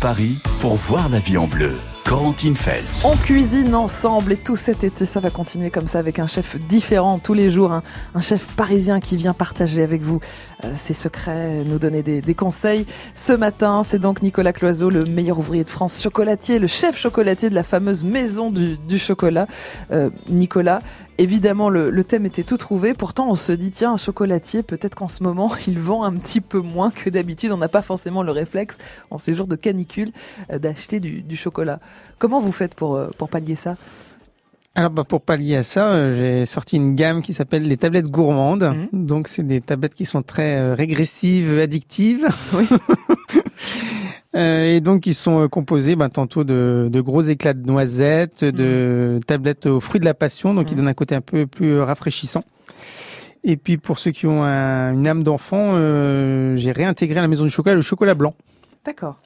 Paris 0.00 0.38
pour 0.60 0.76
voir 0.76 1.10
la 1.10 1.18
vie 1.18 1.36
en 1.36 1.46
bleu. 1.46 1.76
On 3.04 3.14
cuisine 3.16 3.74
ensemble 3.74 4.32
et 4.32 4.36
tout 4.38 4.56
cet 4.56 4.82
été, 4.82 5.04
ça 5.04 5.20
va 5.20 5.28
continuer 5.28 5.68
comme 5.68 5.86
ça 5.86 5.98
avec 5.98 6.18
un 6.18 6.26
chef 6.26 6.56
différent 6.56 7.18
tous 7.18 7.34
les 7.34 7.50
jours, 7.50 7.72
un, 7.72 7.82
un 8.14 8.20
chef 8.20 8.46
parisien 8.56 8.98
qui 8.98 9.16
vient 9.16 9.34
partager 9.34 9.82
avec 9.82 10.00
vous 10.00 10.20
euh, 10.64 10.72
ses 10.74 10.94
secrets, 10.94 11.64
nous 11.66 11.78
donner 11.78 12.02
des, 12.02 12.22
des 12.22 12.34
conseils. 12.34 12.86
Ce 13.14 13.34
matin, 13.34 13.82
c'est 13.84 13.98
donc 13.98 14.22
Nicolas 14.22 14.54
Cloiseau, 14.54 14.88
le 14.88 15.04
meilleur 15.04 15.38
ouvrier 15.38 15.64
de 15.64 15.70
France, 15.70 16.00
chocolatier, 16.00 16.58
le 16.58 16.66
chef 16.66 16.96
chocolatier 16.96 17.50
de 17.50 17.54
la 17.54 17.62
fameuse 17.62 18.04
maison 18.04 18.50
du, 18.50 18.78
du 18.78 18.98
chocolat. 18.98 19.44
Euh, 19.92 20.08
Nicolas, 20.30 20.80
évidemment, 21.18 21.68
le, 21.68 21.90
le, 21.90 22.04
thème 22.04 22.26
était 22.26 22.42
tout 22.42 22.56
trouvé. 22.56 22.94
Pourtant, 22.94 23.28
on 23.28 23.34
se 23.34 23.52
dit, 23.52 23.70
tiens, 23.70 23.92
un 23.92 23.96
chocolatier, 23.96 24.62
peut-être 24.62 24.94
qu'en 24.94 25.08
ce 25.08 25.22
moment, 25.22 25.52
il 25.66 25.78
vend 25.78 26.04
un 26.04 26.12
petit 26.12 26.40
peu 26.40 26.60
moins 26.60 26.90
que 26.90 27.10
d'habitude. 27.10 27.52
On 27.52 27.58
n'a 27.58 27.68
pas 27.68 27.82
forcément 27.82 28.22
le 28.22 28.32
réflexe, 28.32 28.78
en 29.10 29.18
ces 29.18 29.34
jours 29.34 29.46
de 29.46 29.56
canicule, 29.56 30.12
euh, 30.50 30.58
d'acheter 30.58 31.00
du, 31.00 31.22
du 31.22 31.36
chocolat. 31.36 31.80
Comment 32.18 32.40
vous 32.40 32.52
faites 32.52 32.74
pour, 32.74 32.96
euh, 32.96 33.10
pour 33.18 33.28
pallier 33.28 33.56
ça? 33.56 33.76
Alors 34.78 34.92
bah, 34.92 35.02
pour 35.02 35.22
pallier 35.22 35.56
à 35.56 35.64
ça, 35.64 35.88
euh, 35.88 36.12
j'ai 36.12 36.46
sorti 36.46 36.76
une 36.76 36.94
gamme 36.94 37.20
qui 37.20 37.34
s'appelle 37.34 37.66
les 37.66 37.76
tablettes 37.76 38.06
gourmandes. 38.06 38.62
Mmh. 38.92 39.06
Donc 39.06 39.26
c'est 39.26 39.42
des 39.42 39.60
tablettes 39.60 39.94
qui 39.94 40.04
sont 40.04 40.22
très 40.22 40.56
euh, 40.56 40.74
régressives, 40.74 41.58
addictives. 41.58 42.28
Oui. 42.54 42.68
euh, 44.36 44.76
et 44.76 44.80
donc 44.80 45.06
ils 45.06 45.14
sont 45.14 45.48
composés 45.48 45.96
bah, 45.96 46.08
tantôt 46.08 46.44
de, 46.44 46.88
de, 46.92 47.00
gros 47.00 47.22
éclats 47.22 47.54
de 47.54 47.66
noisettes, 47.66 48.42
mmh. 48.42 48.50
de 48.50 49.20
tablettes 49.26 49.66
aux 49.66 49.80
fruits 49.80 50.00
de 50.00 50.04
la 50.04 50.14
passion, 50.14 50.54
donc 50.54 50.64
mmh. 50.64 50.68
qui 50.68 50.74
donnent 50.74 50.88
un 50.88 50.94
côté 50.94 51.14
un 51.14 51.20
peu 51.20 51.46
plus 51.46 51.80
rafraîchissant. 51.80 52.44
Et 53.44 53.56
puis 53.56 53.78
pour 53.78 53.98
ceux 53.98 54.10
qui 54.10 54.26
ont 54.26 54.42
un, 54.42 54.92
une 54.92 55.06
âme 55.06 55.22
d'enfant, 55.22 55.72
euh, 55.74 56.56
j'ai 56.56 56.72
réintégré 56.72 57.18
à 57.18 57.22
la 57.22 57.28
maison 57.28 57.44
du 57.44 57.50
chocolat 57.50 57.74
le 57.74 57.82
chocolat 57.82 58.14
blanc. 58.14 58.34
D'accord. 58.84 59.20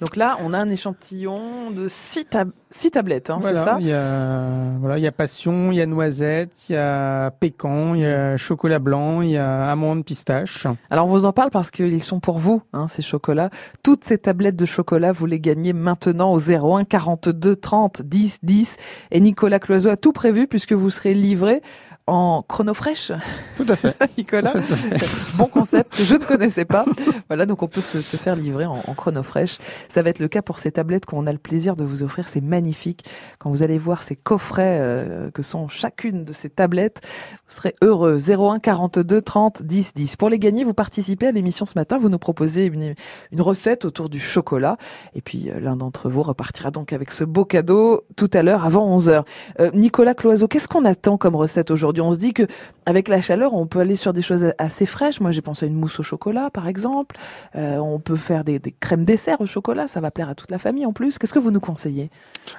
Donc 0.00 0.16
là, 0.16 0.36
on 0.44 0.52
a 0.52 0.58
un 0.58 0.68
échantillon 0.68 1.70
de 1.70 1.88
6 1.88 2.26
tab 2.26 2.50
tablettes, 2.92 3.30
hein, 3.30 3.38
voilà, 3.40 3.58
c'est 3.58 3.64
ça? 3.64 3.76
Il 3.80 3.88
y 3.88 3.92
a 3.92 4.46
voilà, 4.78 4.98
il 4.98 5.04
y 5.04 5.06
a 5.06 5.12
passion, 5.12 5.72
il 5.72 5.76
y 5.76 5.80
a 5.80 5.86
noisette, 5.86 6.68
il 6.68 6.74
y 6.74 6.76
a 6.76 7.30
pécan, 7.30 7.94
il 7.94 8.02
y 8.02 8.06
a 8.06 8.36
chocolat 8.36 8.78
blanc, 8.78 9.22
il 9.22 9.30
y 9.30 9.36
a 9.36 9.70
amande, 9.70 10.04
pistache. 10.04 10.66
Alors 10.90 11.06
on 11.06 11.10
vous 11.10 11.24
en 11.24 11.32
parle 11.32 11.50
parce 11.50 11.70
qu'ils 11.70 12.02
sont 12.02 12.20
pour 12.20 12.38
vous, 12.38 12.62
hein, 12.72 12.86
ces 12.88 13.02
chocolats. 13.02 13.50
Toutes 13.82 14.04
ces 14.04 14.18
tablettes 14.18 14.56
de 14.56 14.66
chocolat, 14.66 15.12
vous 15.12 15.26
les 15.26 15.40
gagnez 15.40 15.72
maintenant 15.72 16.32
au 16.32 16.38
01 16.38 16.84
42 16.84 17.56
30 17.56 18.02
10 18.02 18.38
10. 18.42 18.76
Et 19.10 19.20
Nicolas 19.20 19.58
Cloiseau 19.58 19.90
a 19.90 19.96
tout 19.96 20.12
prévu 20.12 20.46
puisque 20.46 20.72
vous 20.72 20.90
serez 20.90 21.14
livré 21.14 21.62
en 22.08 22.42
chrono 22.42 22.74
fraîche. 22.74 23.12
Tout 23.56 23.66
à 23.68 23.76
fait. 23.76 23.96
Nicolas. 24.18 24.50
Tout 24.52 24.58
à 24.58 24.62
fait. 24.62 25.06
bon 25.36 25.46
concept 25.46 25.96
que 25.96 26.02
je 26.02 26.14
ne 26.14 26.24
connaissais 26.24 26.64
pas. 26.64 26.84
voilà, 27.28 27.46
donc 27.46 27.62
on 27.62 27.68
peut 27.68 27.80
se, 27.80 28.00
se 28.00 28.16
faire 28.16 28.34
livrer 28.34 28.64
en, 28.64 28.82
en 28.86 28.94
chrono 28.94 29.22
fraîche. 29.22 29.58
Ça 29.88 30.02
va 30.02 30.10
être 30.10 30.18
le 30.18 30.28
cas 30.28 30.42
pour 30.42 30.58
ces 30.58 30.72
tablettes 30.72 31.06
qu'on 31.06 31.26
a 31.26 31.32
le 31.32 31.38
plaisir 31.38 31.76
de 31.76 31.84
vous 31.84 32.02
offrir. 32.02 32.28
C'est 32.28 32.40
magnifique. 32.40 33.04
Quand 33.38 33.50
vous 33.50 33.62
allez 33.62 33.78
voir 33.78 34.02
ces 34.02 34.16
coffrets 34.16 34.78
euh, 34.80 35.30
que 35.30 35.42
sont 35.42 35.68
chacune 35.68 36.24
de 36.24 36.32
ces 36.32 36.48
tablettes, 36.48 37.00
vous 37.48 37.54
serez 37.54 37.74
heureux. 37.82 38.18
01 38.18 38.58
42 38.58 39.20
30 39.20 39.62
10 39.62 39.92
10. 39.94 40.16
Pour 40.16 40.30
les 40.30 40.38
gagner, 40.38 40.64
vous 40.64 40.74
participez 40.74 41.26
à 41.26 41.32
l'émission 41.32 41.66
ce 41.66 41.74
matin. 41.76 41.98
Vous 41.98 42.08
nous 42.08 42.18
proposez 42.18 42.66
une, 42.66 42.94
une 43.32 43.40
recette 43.40 43.84
autour 43.84 44.08
du 44.08 44.18
chocolat. 44.18 44.78
Et 45.14 45.20
puis 45.20 45.50
euh, 45.50 45.60
l'un 45.60 45.76
d'entre 45.76 46.08
vous 46.08 46.22
repartira 46.22 46.70
donc 46.70 46.92
avec 46.92 47.10
ce 47.10 47.24
beau 47.24 47.44
cadeau 47.44 48.04
tout 48.16 48.30
à 48.32 48.42
l'heure 48.42 48.64
avant 48.64 48.86
11 48.86 49.08
heures. 49.10 49.24
Euh, 49.60 49.70
Nicolas 49.74 50.14
Cloiseau, 50.14 50.48
qu'est-ce 50.48 50.68
qu'on 50.68 50.84
attend 50.84 51.18
comme 51.18 51.36
recette 51.36 51.70
aujourd'hui? 51.70 51.97
On 52.00 52.12
se 52.12 52.18
dit 52.18 52.32
que 52.32 52.44
avec 52.86 53.08
la 53.08 53.20
chaleur, 53.20 53.54
on 53.54 53.66
peut 53.66 53.80
aller 53.80 53.96
sur 53.96 54.12
des 54.12 54.22
choses 54.22 54.52
assez 54.58 54.86
fraîches. 54.86 55.20
Moi, 55.20 55.30
j'ai 55.30 55.42
pensé 55.42 55.66
à 55.66 55.68
une 55.68 55.74
mousse 55.74 56.00
au 56.00 56.02
chocolat, 56.02 56.50
par 56.50 56.68
exemple. 56.68 57.16
Euh, 57.56 57.76
on 57.78 57.98
peut 57.98 58.16
faire 58.16 58.44
des, 58.44 58.58
des 58.58 58.72
crèmes 58.72 59.04
dessert 59.04 59.40
au 59.40 59.46
chocolat. 59.46 59.88
Ça 59.88 60.00
va 60.00 60.10
plaire 60.10 60.28
à 60.28 60.34
toute 60.34 60.50
la 60.50 60.58
famille 60.58 60.86
en 60.86 60.92
plus. 60.92 61.18
Qu'est-ce 61.18 61.34
que 61.34 61.38
vous 61.38 61.50
nous 61.50 61.60
conseillez? 61.60 62.10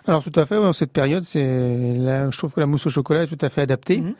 Alors 0.07 0.23
tout 0.23 0.31
à 0.35 0.45
fait. 0.45 0.57
En 0.57 0.73
cette 0.73 0.91
période, 0.91 1.23
c'est 1.23 1.39
je 1.39 2.37
trouve 2.37 2.53
que 2.53 2.59
la 2.59 2.65
mousse 2.65 2.85
au 2.85 2.89
chocolat 2.89 3.23
est 3.23 3.27
tout 3.27 3.43
à 3.43 3.49
fait 3.49 3.61
adaptée. 3.61 3.97
Mmh. 3.97 4.13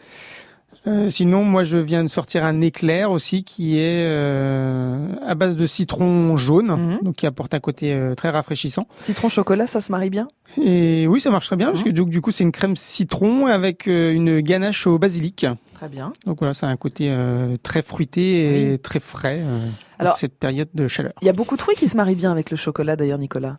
Euh, 0.88 1.10
sinon, 1.10 1.44
moi, 1.44 1.64
je 1.64 1.78
viens 1.78 2.04
de 2.04 2.10
sortir 2.10 2.46
un 2.46 2.62
éclair 2.62 3.12
aussi 3.12 3.44
qui 3.44 3.78
est 3.78 4.06
euh, 4.08 5.08
à 5.26 5.36
base 5.36 5.56
de 5.56 5.68
citron 5.68 6.38
jaune, 6.38 6.72
mmh. 6.72 7.04
donc 7.04 7.16
qui 7.16 7.26
apporte 7.26 7.54
un 7.54 7.60
côté 7.60 7.94
euh, 7.94 8.16
très 8.16 8.30
rafraîchissant. 8.30 8.88
Citron 9.02 9.30
chocolat, 9.30 9.68
ça 9.68 9.82
se 9.82 9.92
marie 9.92 10.10
bien? 10.10 10.28
Et 10.62 11.06
oui, 11.08 11.20
ça 11.20 11.32
marche 11.32 11.48
très 11.48 11.56
bien 11.56 11.68
parce 11.68 11.84
que 11.84 11.90
donc, 11.90 12.10
du 12.10 12.22
coup, 12.22 12.32
c'est 12.32 12.44
une 12.44 12.52
crème 12.52 12.76
citron 12.76 13.46
avec 13.48 13.88
euh, 13.88 14.14
une 14.14 14.40
ganache 14.40 14.88
au 14.88 14.98
basilic. 14.98 15.46
Très 15.74 15.90
bien. 15.90 16.14
Donc 16.26 16.40
voilà, 16.40 16.54
ça 16.54 16.68
a 16.68 16.70
un 16.70 16.78
côté 16.78 17.08
euh, 17.10 17.56
très 17.62 17.82
fruité 17.82 18.68
et 18.68 18.72
oui. 18.72 18.80
très 18.80 19.00
frais. 19.00 19.42
Alors, 20.00 20.16
cette 20.16 20.38
période 20.38 20.70
de 20.74 20.88
chaleur. 20.88 21.14
Il 21.22 21.26
y 21.26 21.30
a 21.30 21.34
beaucoup 21.34 21.58
de 21.58 21.62
fruits 21.62 21.76
qui 21.76 21.88
se 21.88 21.98
marient 21.98 22.16
bien 22.16 22.32
avec 22.32 22.52
le 22.52 22.58
chocolat 22.58 22.96
d'ailleurs, 22.96 23.18
Nicolas. 23.18 23.58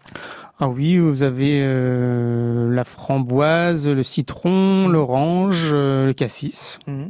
Ah 0.59 0.69
oui, 0.69 0.99
vous 0.99 1.23
avez 1.23 1.61
euh, 1.63 2.73
la 2.75 2.85
framboise, 2.85 3.87
le 3.87 4.03
citron, 4.03 4.89
l'orange, 4.89 5.71
euh, 5.73 6.07
le 6.07 6.13
cassis. 6.13 6.79
Mmh. 6.87 7.07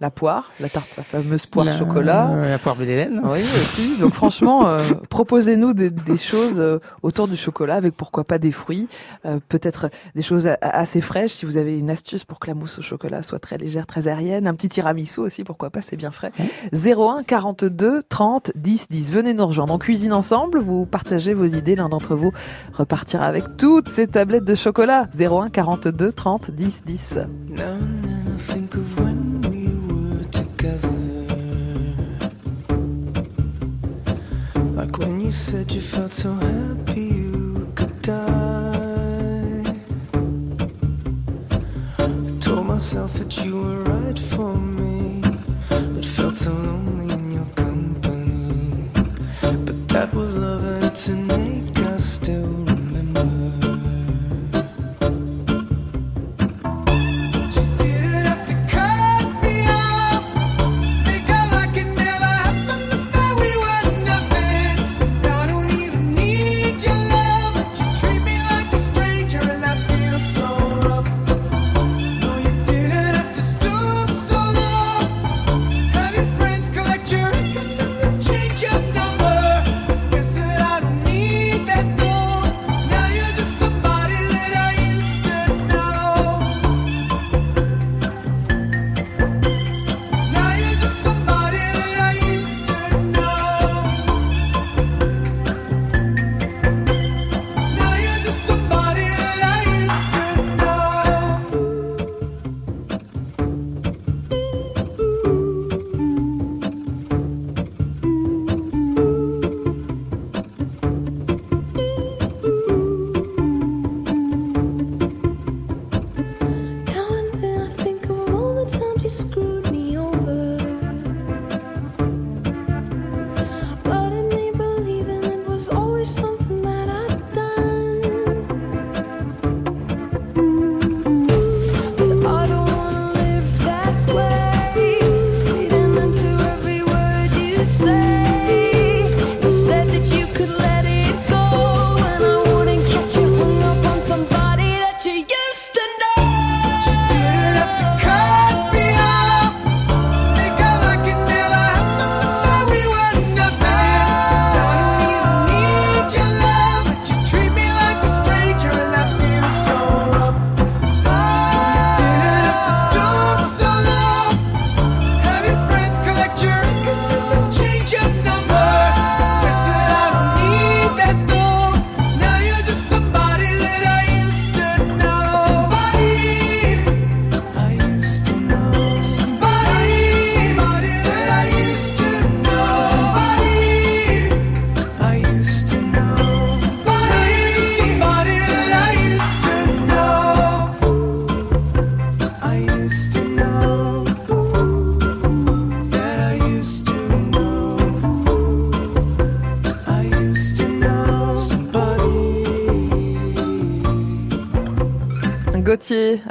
La 0.00 0.10
poire, 0.10 0.52
la 0.60 0.68
tarte, 0.68 0.96
la 0.96 1.02
fameuse 1.02 1.46
poire 1.46 1.66
la, 1.66 1.76
chocolat. 1.76 2.30
Euh, 2.30 2.50
la 2.50 2.58
poire 2.58 2.76
Bélélène. 2.76 3.20
Oui, 3.24 3.40
aussi. 3.40 3.96
Donc 3.98 4.14
franchement, 4.14 4.68
euh, 4.68 4.78
proposez-nous 5.10 5.72
des, 5.72 5.90
des 5.90 6.16
choses 6.16 6.60
euh, 6.60 6.78
autour 7.02 7.26
du 7.26 7.36
chocolat 7.36 7.74
avec 7.74 7.96
pourquoi 7.96 8.22
pas 8.22 8.38
des 8.38 8.52
fruits, 8.52 8.86
euh, 9.26 9.40
peut-être 9.48 9.90
des 10.14 10.22
choses 10.22 10.46
a, 10.46 10.56
assez 10.60 11.00
fraîches. 11.00 11.32
Si 11.32 11.46
vous 11.46 11.56
avez 11.56 11.78
une 11.78 11.90
astuce 11.90 12.24
pour 12.24 12.38
que 12.38 12.46
la 12.46 12.54
mousse 12.54 12.78
au 12.78 12.82
chocolat 12.82 13.24
soit 13.24 13.40
très 13.40 13.58
légère, 13.58 13.86
très 13.86 14.06
aérienne, 14.06 14.46
un 14.46 14.54
petit 14.54 14.68
tiramisu 14.68 15.18
aussi, 15.18 15.42
pourquoi 15.42 15.70
pas, 15.70 15.82
c'est 15.82 15.96
bien 15.96 16.12
frais. 16.12 16.30
Mmh. 16.38 16.76
01 17.00 17.22
42 17.24 18.02
30 18.08 18.52
10 18.54 18.88
10. 18.90 19.12
Venez 19.12 19.34
nous 19.34 19.46
rejoindre. 19.46 19.74
On 19.74 19.78
cuisine 19.78 20.12
ensemble, 20.12 20.60
vous 20.60 20.86
partagez 20.86 21.34
vos 21.34 21.46
idées. 21.46 21.74
L'un 21.74 21.88
d'entre 21.88 22.14
vous 22.14 22.32
repartira 22.72 23.26
avec 23.26 23.56
toutes 23.56 23.88
ces 23.88 24.06
tablettes 24.06 24.44
de 24.44 24.54
chocolat. 24.54 25.08
01 25.18 25.48
42 25.48 26.12
30 26.12 26.52
10 26.52 26.84
10. 26.84 27.18
Like 34.78 34.98
when 34.98 35.20
you 35.20 35.30
said 35.30 35.70
you 35.70 35.80
felt 35.80 36.12
so 36.12 36.32
happy 36.32 37.00
you 37.00 37.72
could 37.76 38.02
die. 38.02 39.74
I 41.98 42.38
told 42.40 42.66
myself 42.66 43.14
that 43.14 43.44
you 43.44 43.60
were 43.62 43.82
right 43.84 44.18
for 44.18 44.56
me, 44.56 45.22
but 45.68 46.04
felt 46.04 46.34
so 46.34 46.52
lonely 46.52 46.97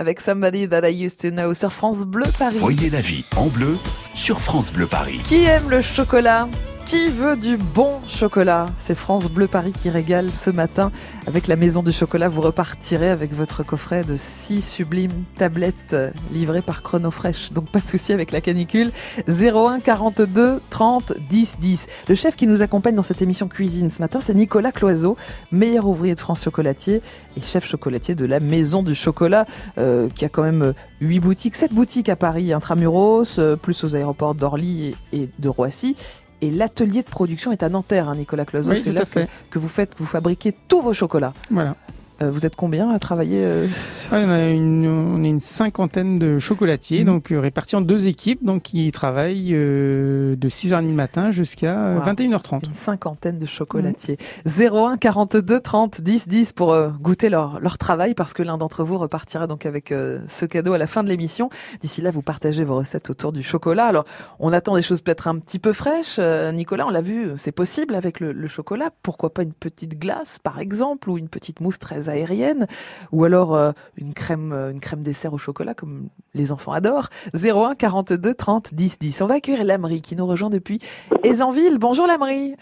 avec 0.07 0.21
Somebody 0.21 0.69
That 0.69 0.89
I 0.89 1.05
Used 1.05 1.19
to 1.19 1.31
Know 1.31 1.53
sur 1.53 1.73
France 1.73 2.05
Bleu 2.05 2.23
Paris. 2.39 2.55
Voyez 2.59 2.89
la 2.89 3.01
vie 3.01 3.25
en 3.35 3.47
bleu 3.47 3.77
sur 4.15 4.39
France 4.39 4.71
Bleu 4.71 4.87
Paris. 4.87 5.19
Qui 5.27 5.43
aime 5.43 5.69
le 5.69 5.81
chocolat? 5.81 6.47
Qui 6.87 7.09
veut 7.09 7.35
du 7.35 7.57
bon 7.57 7.99
chocolat? 8.07 8.69
C'est 8.77 8.95
France 8.95 9.29
Bleu 9.29 9.47
Paris 9.47 9.73
qui 9.73 9.89
régale 9.89 10.31
ce 10.31 10.49
matin. 10.49 10.93
Avec 11.25 11.47
la 11.47 11.57
Maison 11.57 11.83
du 11.83 11.91
Chocolat, 11.91 12.29
vous 12.29 12.39
repartirez 12.39 13.09
avec 13.09 13.33
votre 13.33 13.61
coffret 13.61 14.05
de 14.05 14.15
six 14.15 14.61
sublimes 14.61 15.25
tablettes 15.35 15.97
livrées 16.31 16.61
par 16.61 16.83
Chronofresh. 16.83 17.51
Donc 17.51 17.69
pas 17.71 17.81
de 17.81 17.85
souci 17.85 18.13
avec 18.13 18.31
la 18.31 18.39
canicule. 18.39 18.91
01 19.27 19.81
42 19.81 20.61
30 20.69 21.13
10 21.29 21.57
10. 21.59 21.87
Le 22.07 22.15
chef 22.15 22.37
qui 22.37 22.47
nous 22.47 22.61
accompagne 22.61 22.95
dans 22.95 23.01
cette 23.01 23.21
émission 23.21 23.49
cuisine 23.49 23.89
ce 23.89 24.01
matin, 24.01 24.21
c'est 24.21 24.33
Nicolas 24.33 24.71
Cloiseau, 24.71 25.17
meilleur 25.51 25.87
ouvrier 25.87 26.15
de 26.15 26.19
France 26.21 26.45
chocolatier 26.45 27.01
et 27.35 27.41
chef 27.41 27.65
chocolatier 27.65 28.15
de 28.15 28.25
la 28.25 28.39
Maison 28.39 28.81
du 28.81 28.95
Chocolat, 28.95 29.45
euh, 29.77 30.07
qui 30.15 30.23
a 30.23 30.29
quand 30.29 30.43
même 30.43 30.73
huit 31.01 31.19
boutiques, 31.19 31.55
sept 31.55 31.73
boutiques 31.73 32.07
à 32.07 32.15
Paris, 32.15 32.53
intramuros, 32.53 33.39
euh, 33.39 33.57
plus 33.57 33.83
aux 33.83 33.97
aéroports 33.97 34.35
d'Orly 34.35 34.95
et 35.11 35.29
de 35.37 35.49
Roissy 35.49 35.97
et 36.41 36.51
l'atelier 36.51 37.01
de 37.01 37.09
production 37.09 37.51
est 37.51 37.63
à 37.63 37.69
Nanterre, 37.69 38.09
hein, 38.09 38.15
Nicolas 38.15 38.45
Cloiseau. 38.45 38.71
Oui, 38.71 38.77
c'est 38.77 38.91
là 38.91 39.05
que, 39.05 39.25
que, 39.49 39.59
vous 39.59 39.67
faites, 39.67 39.93
vous 39.97 40.05
fabriquez 40.05 40.53
tous 40.67 40.81
vos 40.81 40.93
chocolats. 40.93 41.33
Voilà. 41.49 41.75
Euh, 42.21 42.31
vous 42.31 42.45
êtes 42.45 42.55
combien 42.55 42.89
à 42.89 42.99
travailler 42.99 43.43
euh, 43.45 43.67
ouais, 44.11 44.23
on, 44.25 44.29
a 44.29 44.49
une, 44.49 44.87
on 44.87 45.23
est 45.23 45.29
une 45.29 45.39
cinquantaine 45.39 46.17
de 46.17 46.39
chocolatiers, 46.39 47.03
mmh. 47.03 47.05
donc 47.05 47.31
euh, 47.31 47.39
répartis 47.39 47.75
en 47.75 47.81
deux 47.81 48.07
équipes, 48.07 48.43
donc 48.43 48.63
qui 48.63 48.91
travaillent 48.91 49.51
euh, 49.53 50.35
de 50.35 50.49
6h30 50.49 50.87
du 50.87 50.93
matin 50.93 51.31
jusqu'à 51.31 51.95
wow. 51.95 52.01
21h30. 52.01 52.67
Une 52.67 52.73
cinquantaine 52.73 53.37
de 53.37 53.45
chocolatiers. 53.45 54.17
Mmh. 54.45 54.75
01 54.75 54.97
42 54.97 55.59
30 55.59 56.01
10 56.01 56.27
10 56.27 56.51
pour 56.53 56.73
euh, 56.73 56.89
goûter 56.89 57.29
leur, 57.29 57.59
leur 57.59 57.77
travail, 57.77 58.15
parce 58.15 58.33
que 58.33 58.41
l'un 58.41 58.57
d'entre 58.57 58.83
vous 58.83 58.97
repartira 58.97 59.45
donc 59.45 59.65
avec 59.65 59.93
ce 60.27 60.45
cadeau 60.45 60.73
à 60.73 60.77
la 60.77 60.87
fin 60.87 61.03
de 61.03 61.09
l'émission. 61.09 61.49
D'ici 61.81 62.01
là, 62.01 62.11
vous 62.11 62.21
partagez 62.21 62.63
vos 62.63 62.77
recettes 62.77 63.09
autour 63.09 63.31
du 63.31 63.43
chocolat. 63.43 63.85
Alors, 63.85 64.05
on 64.39 64.53
attend 64.53 64.75
des 64.75 64.81
choses 64.81 65.01
peut-être 65.01 65.27
un 65.27 65.37
petit 65.37 65.59
peu 65.59 65.73
fraîches. 65.73 66.19
Nicolas, 66.53 66.85
on 66.87 66.89
l'a 66.89 67.01
vu, 67.01 67.31
c'est 67.37 67.51
possible 67.51 67.95
avec 67.95 68.19
le, 68.19 68.31
le 68.31 68.47
chocolat. 68.47 68.89
Pourquoi 69.03 69.33
pas 69.33 69.43
une 69.43 69.53
petite 69.53 69.99
glace, 69.99 70.39
par 70.39 70.59
exemple, 70.59 71.09
ou 71.09 71.17
une 71.17 71.29
petite 71.29 71.61
mousse 71.61 71.79
très 71.79 72.06
aérienne, 72.09 72.67
ou 73.11 73.23
alors 73.23 73.55
euh, 73.55 73.71
une 73.97 74.13
crème, 74.13 74.53
une 74.53 74.79
crème 74.79 75.01
dessert 75.01 75.33
au 75.33 75.37
chocolat 75.37 75.73
comme 75.73 76.07
les 76.33 76.51
enfants 76.51 76.71
adorent. 76.71 77.09
01 77.33 77.75
42 77.75 78.33
30 78.33 78.73
10 78.73 78.99
10. 78.99 79.21
On 79.21 79.27
va 79.27 79.35
accueillir 79.35 79.63
Lamry 79.63 80.01
qui 80.01 80.15
nous 80.15 80.25
rejoint 80.25 80.49
depuis 80.49 80.79
Aisanville. 81.23 81.77
Bonjour 81.79 82.07
Lamry. 82.07 82.55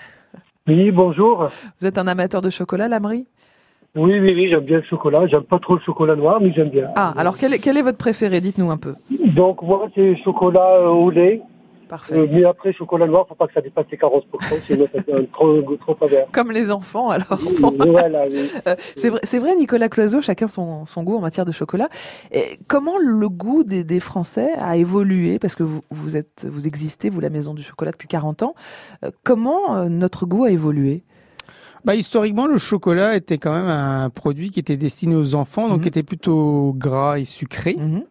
Oui, 0.67 0.91
bonjour. 0.91 1.47
Vous 1.79 1.85
êtes 1.85 1.97
un 1.97 2.07
amateur 2.07 2.41
de 2.41 2.49
chocolat, 2.49 2.87
Lamry 2.87 3.27
Oui, 3.95 4.19
oui, 4.19 4.33
oui, 4.35 4.47
j'aime 4.49 4.63
bien 4.65 4.77
le 4.77 4.83
chocolat. 4.83 5.27
J'aime 5.27 5.43
pas 5.43 5.59
trop 5.59 5.75
le 5.75 5.81
chocolat 5.81 6.15
noir, 6.15 6.39
mais 6.41 6.51
j'aime 6.53 6.69
bien. 6.69 6.85
Ah, 6.95 7.13
alors 7.17 7.37
quel 7.37 7.53
est, 7.53 7.59
quel 7.59 7.77
est 7.77 7.83
votre 7.83 7.97
préféré? 7.99 8.41
Dites-nous 8.41 8.71
un 8.71 8.77
peu. 8.77 8.95
Donc 9.35 9.61
moi, 9.61 9.87
c'est 9.93 10.17
chocolat 10.23 10.79
euh, 10.79 10.87
au 10.87 11.11
lait. 11.11 11.41
Parfait. 11.87 12.15
Euh, 12.15 12.27
mais 12.31 12.43
après, 12.43 12.73
chocolat 12.73 13.05
noir, 13.05 13.27
faut 13.27 13.35
pas 13.35 13.47
que 13.47 13.53
ça 13.53 13.61
dépasse 13.61 13.85
les 13.91 13.97
40%, 13.97 14.23
sinon 14.65 14.85
ça 14.91 14.99
un 15.13 15.23
trop, 15.25 15.61
trop 15.77 15.97
amer. 16.01 16.25
Comme 16.31 16.51
les 16.51 16.71
enfants, 16.71 17.09
alors. 17.09 17.39
voilà, 17.77 18.23
oui. 18.29 18.49
euh, 18.67 18.75
c'est 18.77 19.09
vrai, 19.09 19.19
c'est 19.23 19.39
vrai, 19.39 19.55
Nicolas 19.55 19.89
Cloiseau, 19.89 20.21
chacun 20.21 20.47
son, 20.47 20.85
son 20.85 21.03
goût 21.03 21.17
en 21.17 21.21
matière 21.21 21.45
de 21.45 21.51
chocolat. 21.51 21.89
Et 22.31 22.57
comment 22.67 22.97
le 22.97 23.29
goût 23.29 23.63
des, 23.63 23.83
des 23.83 23.99
Français 23.99 24.51
a 24.57 24.77
évolué? 24.77 25.37
Parce 25.37 25.55
que 25.55 25.63
vous, 25.63 25.81
vous 25.91 26.17
êtes, 26.17 26.47
vous 26.49 26.67
existez, 26.67 27.09
vous, 27.09 27.19
la 27.19 27.29
Maison 27.29 27.53
du 27.53 27.63
Chocolat, 27.63 27.91
depuis 27.91 28.07
40 28.07 28.43
ans. 28.43 28.55
Euh, 29.03 29.11
comment 29.23 29.87
notre 29.87 30.25
goût 30.25 30.45
a 30.45 30.51
évolué? 30.51 31.03
Bah, 31.85 31.93
historiquement, 31.93 32.47
le 32.47 32.57
chocolat 32.57 33.15
était 33.15 33.37
quand 33.37 33.53
même 33.53 33.67
un 33.67 34.09
produit 34.09 34.49
qui 34.49 34.59
était 34.59 34.75
destiné 34.75 35.15
aux 35.15 35.35
enfants, 35.35 35.69
donc 35.69 35.81
qui 35.81 35.87
était 35.87 36.01
plutôt 36.01 36.73
gras 36.75 37.19
et 37.19 37.25
sucré. 37.25 37.75
Mhm. 37.77 38.03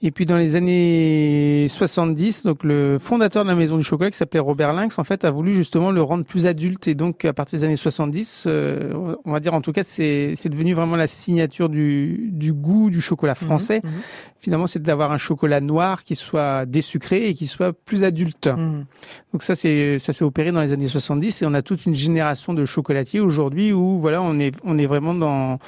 Et 0.00 0.12
puis 0.12 0.26
dans 0.26 0.36
les 0.36 0.54
années 0.54 1.66
70, 1.68 2.44
donc 2.44 2.62
le 2.62 2.98
fondateur 3.00 3.42
de 3.42 3.48
la 3.48 3.56
maison 3.56 3.76
du 3.76 3.82
chocolat 3.82 4.12
qui 4.12 4.16
s'appelait 4.16 4.38
Robert 4.38 4.72
Lynx, 4.72 4.96
en 4.96 5.02
fait, 5.02 5.24
a 5.24 5.30
voulu 5.32 5.54
justement 5.54 5.90
le 5.90 6.00
rendre 6.02 6.24
plus 6.24 6.46
adulte. 6.46 6.86
Et 6.86 6.94
donc 6.94 7.24
à 7.24 7.32
partir 7.32 7.58
des 7.58 7.64
années 7.64 7.74
70, 7.74 8.44
euh, 8.46 9.16
on 9.24 9.32
va 9.32 9.40
dire 9.40 9.54
en 9.54 9.60
tout 9.60 9.72
cas, 9.72 9.82
c'est 9.82 10.34
c'est 10.36 10.50
devenu 10.50 10.72
vraiment 10.72 10.94
la 10.94 11.08
signature 11.08 11.68
du, 11.68 12.30
du 12.32 12.52
goût 12.52 12.90
du 12.90 13.00
chocolat 13.00 13.34
français. 13.34 13.80
Mhm. 13.82 13.90
Finalement, 14.38 14.68
c'est 14.68 14.80
d'avoir 14.80 15.10
un 15.10 15.18
chocolat 15.18 15.60
noir 15.60 16.04
qui 16.04 16.14
soit 16.14 16.64
désucré 16.64 17.26
et 17.26 17.34
qui 17.34 17.48
soit 17.48 17.72
plus 17.72 18.04
adulte. 18.04 18.46
Mhm. 18.46 18.84
Donc 19.32 19.42
ça, 19.42 19.56
c'est 19.56 19.98
ça 19.98 20.12
s'est 20.12 20.24
opéré 20.24 20.52
dans 20.52 20.60
les 20.60 20.72
années 20.72 20.86
70 20.86 21.42
et 21.42 21.46
on 21.46 21.54
a 21.54 21.62
toute 21.62 21.86
une 21.86 21.94
génération 21.94 22.54
de 22.54 22.64
chocolatiers 22.66 23.18
aujourd'hui 23.18 23.72
où 23.72 23.98
voilà, 23.98 24.22
on 24.22 24.38
est 24.38 24.54
on 24.62 24.78
est 24.78 24.86
vraiment 24.86 25.14
dans 25.14 25.58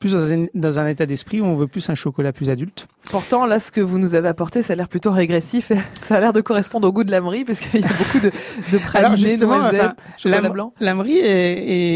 plus 0.00 0.12
dans 0.12 0.32
un, 0.32 0.46
dans 0.54 0.78
un 0.78 0.86
état 0.86 1.04
d'esprit 1.04 1.42
où 1.42 1.44
on 1.44 1.56
veut 1.56 1.66
plus 1.66 1.88
un 1.90 1.94
chocolat 1.94 2.32
plus 2.32 2.48
adulte. 2.48 2.88
Pourtant, 3.10 3.46
là, 3.46 3.58
ce 3.58 3.70
que 3.70 3.80
vous 3.80 3.98
nous 3.98 4.14
avez 4.14 4.28
apporté, 4.28 4.62
ça 4.62 4.72
a 4.72 4.76
l'air 4.76 4.88
plutôt 4.88 5.10
régressif. 5.12 5.70
et 5.70 5.76
Ça 6.02 6.16
a 6.16 6.20
l'air 6.20 6.32
de 6.32 6.40
correspondre 6.40 6.88
au 6.88 6.92
goût 6.92 7.04
de 7.04 7.10
l'âmerie, 7.10 7.44
puisqu'il 7.44 7.80
y 7.80 7.84
a 7.84 7.88
beaucoup 7.88 8.18
de, 8.20 8.30
de 8.72 8.78
justement, 9.16 9.58
noisettes, 9.58 9.80
enfin. 9.82 9.94
L'âmerie 10.80 11.18
est, 11.18 11.24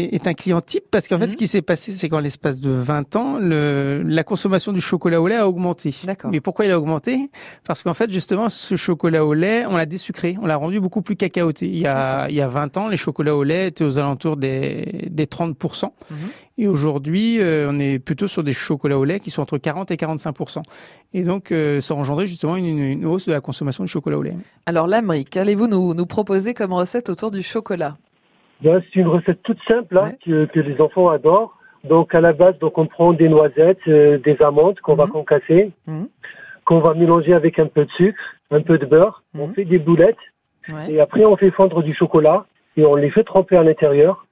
est, 0.09 0.15
est 0.15 0.27
un 0.27 0.33
client 0.33 0.61
type 0.61 0.85
parce 0.89 1.07
qu'en 1.07 1.17
fait, 1.17 1.25
Mhm. 1.25 1.31
ce 1.31 1.37
qui 1.37 1.47
s'est 1.47 1.61
passé, 1.61 1.91
c'est 1.91 2.09
qu'en 2.09 2.19
l'espace 2.19 2.59
de 2.59 2.69
20 2.71 3.15
ans, 3.15 3.37
le, 3.39 4.01
la 4.05 4.23
consommation 4.23 4.71
du 4.71 4.81
chocolat 4.81 5.21
au 5.21 5.27
lait 5.27 5.35
a 5.35 5.47
augmenté. 5.47 5.93
Mais 6.31 6.39
pourquoi 6.41 6.65
il 6.65 6.71
a 6.71 6.77
augmenté? 6.79 7.29
Parce 7.65 7.83
qu'en 7.83 7.93
fait, 7.93 8.09
justement, 8.09 8.49
ce 8.49 8.75
chocolat 8.75 9.25
au 9.25 9.33
lait, 9.33 9.65
on 9.69 9.77
l'a 9.77 9.85
désucré, 9.85 10.37
on 10.41 10.45
l'a 10.45 10.55
rendu 10.55 10.79
beaucoup 10.79 11.01
plus 11.01 11.15
cacaoté. 11.15 11.67
Il 11.67 11.77
y 11.77 11.87
a, 11.87 12.27
il 12.29 12.35
y 12.35 12.41
a 12.41 12.47
20 12.47 12.77
ans, 12.77 12.87
les 12.87 12.97
chocolats 12.97 13.35
au 13.35 13.43
lait 13.43 13.67
étaient 13.67 13.83
aux 13.83 13.99
alentours 13.99 14.37
des, 14.37 15.07
des 15.11 15.25
30%. 15.25 15.85
Mhm. 16.09 16.17
Et 16.57 16.67
aujourd'hui, 16.67 17.39
euh, 17.39 17.67
on 17.71 17.79
est 17.79 17.97
plutôt 17.97 18.27
sur 18.27 18.43
des 18.43 18.53
chocolats 18.53 18.97
au 18.99 19.03
lait 19.05 19.19
qui 19.19 19.31
sont 19.31 19.41
entre 19.41 19.57
40 19.57 19.89
et 19.91 19.95
45%. 19.95 20.61
Et 21.13 21.23
donc, 21.23 21.51
euh, 21.51 21.79
ça 21.81 21.93
a 21.93 21.97
engendré 21.97 22.25
justement 22.25 22.55
une, 22.55 22.79
une 22.79 23.05
hausse 23.05 23.27
de 23.27 23.33
la 23.33 23.41
consommation 23.41 23.83
du 23.83 23.89
chocolat 23.89 24.17
au 24.17 24.21
lait. 24.23 24.35
Alors, 24.65 24.87
l'âmerie, 24.87 25.25
qu'allez-vous 25.25 25.67
nous, 25.67 25.93
nous 25.93 26.05
proposer 26.05 26.53
comme 26.53 26.71
recette 26.73 27.09
autour 27.09 27.31
du 27.31 27.41
chocolat? 27.43 27.97
Ben, 28.61 28.81
c'est 28.93 28.99
une 29.01 29.07
recette 29.07 29.41
toute 29.43 29.57
simple 29.67 29.97
hein, 29.97 30.05
Ouais. 30.11 30.17
que, 30.23 30.45
que 30.45 30.59
les 30.59 30.79
enfants 30.79 31.09
adorent. 31.09 31.57
Donc 31.83 32.13
à 32.13 32.21
la 32.21 32.31
base, 32.31 32.57
donc 32.59 32.77
on 32.77 32.85
prend 32.85 33.11
des 33.11 33.27
noisettes, 33.27 33.79
euh, 33.87 34.19
des 34.19 34.37
amandes 34.43 34.79
qu'on 34.81 34.93
va 34.93 35.05
Mhm. 35.05 35.11
concasser, 35.11 35.71
Mhm. 35.87 36.07
qu'on 36.63 36.79
va 36.79 36.93
mélanger 36.93 37.33
avec 37.33 37.57
un 37.57 37.65
peu 37.65 37.85
de 37.85 37.91
sucre, 37.91 38.19
un 38.51 38.61
peu 38.61 38.77
de 38.77 38.85
beurre. 38.85 39.23
On 39.35 39.47
Mhm. 39.47 39.53
fait 39.55 39.65
des 39.65 39.79
boulettes 39.79 40.15
Ouais. 40.71 40.91
et 40.93 40.99
après 41.01 41.25
on 41.25 41.35
fait 41.35 41.49
fondre 41.49 41.81
du 41.81 41.95
chocolat 41.95 42.45
et 42.77 42.85
on 42.85 42.95
les 42.95 43.09
fait 43.09 43.23
tremper 43.23 43.57
à 43.57 43.63
l'intérieur 43.63 44.27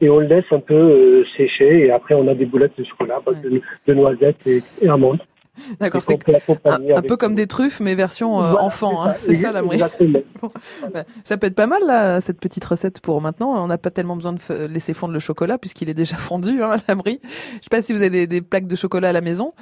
et 0.00 0.08
on 0.08 0.20
le 0.20 0.26
laisse 0.26 0.46
un 0.50 0.58
peu 0.60 0.72
euh, 0.74 1.24
sécher 1.36 1.84
et 1.86 1.90
après 1.90 2.14
on 2.14 2.26
a 2.28 2.34
des 2.34 2.46
boulettes 2.46 2.78
de 2.78 2.84
chocolat, 2.84 3.20
bah, 3.26 3.32
de, 3.34 3.60
de 3.86 3.94
noisettes 3.94 4.46
et, 4.46 4.62
et 4.80 4.88
amandes. 4.88 5.20
D'accord, 5.80 6.02
c'est 6.02 6.18
un, 6.64 7.02
peu 7.02 7.16
comme 7.16 7.34
des 7.34 7.46
truffes, 7.46 7.80
mais 7.80 7.94
version 7.94 8.40
euh, 8.42 8.50
Voilà, 8.50 8.64
enfant. 8.64 9.04
hein. 9.06 9.14
C'est 9.16 9.34
ça, 9.34 9.52
l'âmerie. 9.52 9.76
Exactement. 9.76 10.20
Ouais. 10.94 11.04
Ça 11.24 11.36
peut 11.36 11.46
être 11.46 11.54
pas 11.54 11.66
mal, 11.66 11.80
là, 11.86 12.20
cette 12.20 12.38
petite 12.38 12.64
recette 12.64 13.00
pour 13.00 13.20
maintenant. 13.20 13.52
On 13.62 13.66
n'a 13.66 13.78
pas 13.78 13.90
tellement 13.90 14.16
besoin 14.16 14.32
de 14.34 14.38
f- 14.38 14.66
laisser 14.66 14.94
fondre 14.94 15.12
le 15.14 15.18
chocolat, 15.20 15.58
puisqu'il 15.58 15.88
est 15.88 15.94
déjà 15.94 16.16
fondu, 16.18 16.62
hein, 16.62 16.76
l'abri. 16.88 17.20
Je 17.24 17.28
sais 17.62 17.68
pas 17.70 17.82
si 17.82 17.92
vous 17.92 18.00
avez 18.02 18.10
des, 18.10 18.26
des 18.26 18.42
plaques 18.42 18.66
de 18.66 18.76
chocolat 18.76 19.08
à 19.08 19.12
la 19.12 19.20
maison. 19.22 19.52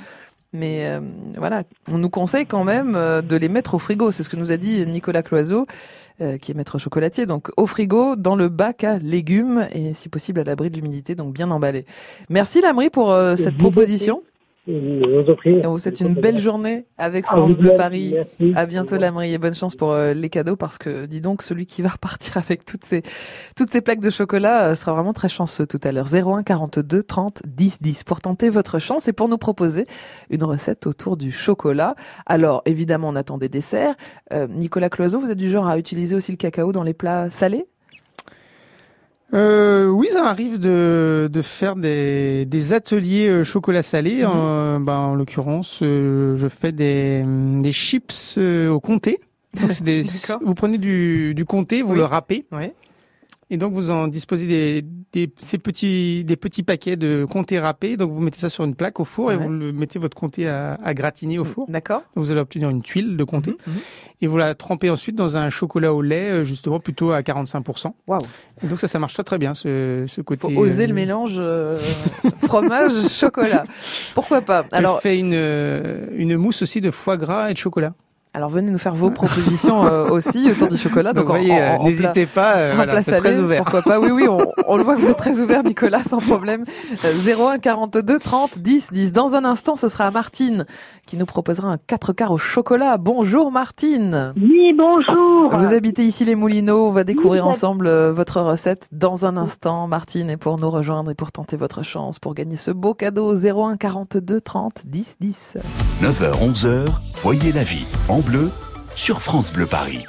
Mais 0.52 0.86
euh, 0.86 1.00
voilà, 1.36 1.64
on 1.90 1.98
nous 1.98 2.10
conseille 2.10 2.46
quand 2.46 2.62
même 2.62 2.94
euh, 2.94 3.22
de 3.22 3.34
les 3.36 3.48
mettre 3.48 3.74
au 3.74 3.78
frigo. 3.80 4.10
C'est 4.12 4.22
ce 4.22 4.28
que 4.28 4.36
nous 4.36 4.52
a 4.52 4.56
dit 4.56 4.86
Nicolas 4.86 5.22
Cloiseau, 5.24 5.66
euh, 6.20 6.38
qui 6.38 6.52
est 6.52 6.54
maître 6.54 6.78
chocolatier. 6.78 7.26
Donc 7.26 7.50
au 7.56 7.66
frigo, 7.66 8.14
dans 8.14 8.36
le 8.36 8.48
bac 8.48 8.84
à 8.84 8.98
légumes 8.98 9.66
et 9.72 9.94
si 9.94 10.08
possible 10.08 10.38
à 10.38 10.44
l'abri 10.44 10.70
de 10.70 10.76
l'humidité, 10.76 11.16
donc 11.16 11.32
bien 11.34 11.50
emballé. 11.50 11.86
Merci 12.30 12.60
Lamry 12.60 12.88
pour 12.88 13.10
euh, 13.10 13.34
cette 13.34 13.58
proposition. 13.58 14.22
On 14.66 15.70
vous 15.70 15.78
souhaite 15.78 16.00
une 16.00 16.14
belle 16.14 16.38
journée 16.38 16.86
avec 16.96 17.26
À 17.26 17.32
France 17.32 17.56
Bleu. 17.56 17.74
Paris. 17.76 18.14
Merci. 18.14 18.52
À 18.56 18.64
bientôt 18.64 18.96
Lamry 18.96 19.34
et 19.34 19.38
bonne 19.38 19.54
chance 19.54 19.74
pour 19.74 19.92
euh, 19.92 20.14
les 20.14 20.30
cadeaux 20.30 20.56
parce 20.56 20.78
que 20.78 21.04
dis 21.04 21.20
donc 21.20 21.42
celui 21.42 21.66
qui 21.66 21.82
va 21.82 21.88
repartir 21.94 22.38
avec 22.38 22.64
toutes 22.64 22.84
ces 22.84 23.02
toutes 23.56 23.70
ces 23.70 23.82
plaques 23.82 24.00
de 24.00 24.10
chocolat 24.10 24.70
euh, 24.70 24.74
sera 24.74 24.94
vraiment 24.94 25.12
très 25.12 25.28
chanceux 25.28 25.66
tout 25.66 25.80
à 25.82 25.92
l'heure. 25.92 26.06
01 26.12 26.42
42 26.42 27.02
30 27.02 27.42
10 27.46 27.82
10 27.82 28.04
pour 28.04 28.20
tenter 28.20 28.48
votre 28.48 28.78
chance 28.78 29.06
et 29.06 29.12
pour 29.12 29.28
nous 29.28 29.38
proposer 29.38 29.86
une 30.30 30.44
recette 30.44 30.86
autour 30.86 31.16
du 31.16 31.30
chocolat. 31.30 31.94
Alors 32.24 32.62
évidemment 32.64 33.08
on 33.08 33.16
attend 33.16 33.36
des 33.36 33.50
desserts. 33.50 33.94
Euh, 34.32 34.46
Nicolas 34.48 34.88
Cloiseau, 34.88 35.20
vous 35.20 35.30
êtes 35.30 35.38
du 35.38 35.50
genre 35.50 35.66
à 35.66 35.78
utiliser 35.78 36.16
aussi 36.16 36.32
le 36.32 36.38
cacao 36.38 36.72
dans 36.72 36.82
les 36.84 36.94
plats 36.94 37.30
salés? 37.30 37.66
Euh, 39.32 39.88
oui, 39.88 40.08
ça 40.12 40.22
m'arrive 40.22 40.58
de, 40.60 41.28
de 41.32 41.42
faire 41.42 41.76
des, 41.76 42.44
des 42.44 42.72
ateliers 42.72 43.26
euh, 43.28 43.42
chocolat 43.44 43.82
salé. 43.82 44.24
En, 44.24 44.78
ben, 44.80 44.92
en 44.96 45.14
l'occurrence, 45.14 45.80
euh, 45.82 46.36
je 46.36 46.46
fais 46.46 46.72
des, 46.72 47.22
hum, 47.24 47.62
des 47.62 47.72
chips 47.72 48.34
euh, 48.38 48.68
au 48.68 48.80
comté. 48.80 49.18
Donc, 49.60 49.82
des- 49.82 50.04
vous 50.44 50.54
prenez 50.54 50.78
du, 50.78 51.34
du 51.34 51.44
comté, 51.44 51.82
vous 51.82 51.92
Oui. 51.92 51.98
le 51.98 52.04
râpez, 52.04 52.44
Oui. 52.52 52.64
et 53.50 53.56
donc 53.56 53.72
vous 53.72 53.88
en 53.90 54.08
disposez 54.08 54.46
des, 54.48 54.84
des, 55.14 55.30
ces 55.38 55.58
petits, 55.58 56.24
des 56.24 56.36
petits 56.36 56.64
paquets 56.64 56.96
de 56.96 57.24
comté 57.30 57.58
râpé. 57.60 57.96
Donc 57.96 58.10
vous 58.10 58.20
mettez 58.20 58.40
ça 58.40 58.48
sur 58.48 58.64
une 58.64 58.74
plaque 58.74 58.98
au 58.98 59.04
four 59.04 59.32
et 59.32 59.36
vous 59.36 59.48
le 59.48 59.72
mettez 59.72 59.98
votre 59.98 60.16
comté 60.16 60.48
à, 60.48 60.74
à 60.82 60.92
gratiner 60.92 61.38
au 61.38 61.44
four. 61.44 61.66
D'accord. 61.68 62.02
Vous 62.16 62.30
allez 62.30 62.40
obtenir 62.40 62.68
une 62.68 62.82
tuile 62.82 63.16
de 63.16 63.24
comté. 63.24 63.52
Mhm, 63.52 63.72
mhm. 63.74 63.80
Et 64.22 64.26
vous 64.26 64.36
la 64.36 64.54
trempez 64.54 64.90
ensuite 64.90 65.14
dans 65.14 65.36
un 65.36 65.50
chocolat 65.50 65.94
au 65.94 66.02
lait, 66.02 66.30
euh, 66.30 66.44
justement 66.44 66.80
plutôt 66.80 67.12
à 67.12 67.20
45%. 67.20 67.92
Waouh. 68.06 68.20
Et 68.62 68.66
donc 68.66 68.78
ça, 68.78 68.88
ça 68.88 68.98
marche 68.98 69.14
très 69.14 69.24
très 69.24 69.38
bien, 69.38 69.54
ce, 69.54 70.04
ce 70.08 70.20
côté. 70.20 70.52
Faut 70.52 70.60
oser 70.60 70.84
euh, 70.84 70.88
le 70.88 70.94
mélange 70.94 71.36
euh, 71.38 71.78
fromage 72.42 73.08
chocolat. 73.08 73.64
Pourquoi 74.14 74.40
pas? 74.40 74.64
Alors, 74.72 75.00
fait 75.00 75.18
une 75.18 75.32
euh, 75.34 76.06
une 76.16 76.36
mousse 76.36 76.62
aussi 76.62 76.80
de 76.80 76.90
foie 76.90 77.16
gras 77.16 77.50
et 77.50 77.52
de 77.52 77.58
chocolat. 77.58 77.94
Alors 78.36 78.50
venez 78.50 78.72
nous 78.72 78.78
faire 78.78 78.96
vos 78.96 79.10
propositions 79.10 79.86
euh, 79.86 80.08
aussi 80.08 80.50
autour 80.50 80.66
du 80.66 80.76
chocolat. 80.76 81.12
Donc, 81.12 81.28
Donc 81.28 81.36
euh, 81.36 81.78
n'hésitez 81.84 82.26
pas, 82.26 82.56
euh, 82.56 82.72
voilà, 82.74 83.00
c'est 83.00 83.16
très 83.18 83.38
ouvert. 83.38 83.60
Pourquoi 83.60 83.82
pas? 83.82 84.00
Oui, 84.00 84.10
oui, 84.10 84.26
on, 84.28 84.40
on, 84.66 84.76
le 84.76 84.82
voit 84.82 84.96
que 84.96 85.02
vous 85.02 85.08
êtes 85.08 85.16
très 85.16 85.38
ouvert, 85.38 85.62
Nicolas, 85.62 86.02
sans 86.02 86.18
problème. 86.18 86.64
01 87.04 87.58
42 87.58 88.18
30 88.18 88.58
10 88.58 88.88
10. 88.90 89.12
Dans 89.12 89.34
un 89.34 89.44
instant, 89.44 89.76
ce 89.76 89.86
sera 89.86 90.10
Martine 90.10 90.66
qui 91.06 91.16
nous 91.16 91.26
proposera 91.26 91.68
un 91.68 91.76
4 91.86 92.12
quarts 92.12 92.32
au 92.32 92.38
chocolat. 92.38 92.96
Bonjour 92.98 93.52
Martine. 93.52 94.32
Oui, 94.36 94.74
bonjour. 94.76 95.56
Vous 95.56 95.72
habitez 95.72 96.02
ici 96.02 96.24
les 96.24 96.34
Moulineaux. 96.34 96.88
On 96.88 96.92
va 96.92 97.04
découvrir 97.04 97.44
oui, 97.44 97.50
ensemble 97.50 97.88
votre 98.08 98.40
recette 98.40 98.88
dans 98.90 99.26
un 99.26 99.36
instant. 99.36 99.86
Martine 99.86 100.28
est 100.28 100.36
pour 100.36 100.58
nous 100.58 100.70
rejoindre 100.70 101.12
et 101.12 101.14
pour 101.14 101.30
tenter 101.30 101.56
votre 101.56 101.84
chance 101.84 102.18
pour 102.18 102.34
gagner 102.34 102.56
ce 102.56 102.72
beau 102.72 102.94
cadeau 102.94 103.32
01 103.32 103.76
42 103.76 104.40
30 104.40 104.82
10 104.86 105.16
10. 105.20 105.58
9h 106.02 106.52
11h, 106.52 106.86
voyez 107.22 107.52
la 107.52 107.62
vie 107.62 107.86
en 108.08 108.23
bleu 108.24 108.50
sur 108.94 109.20
France 109.22 109.52
Bleu 109.52 109.66
Paris. 109.66 110.04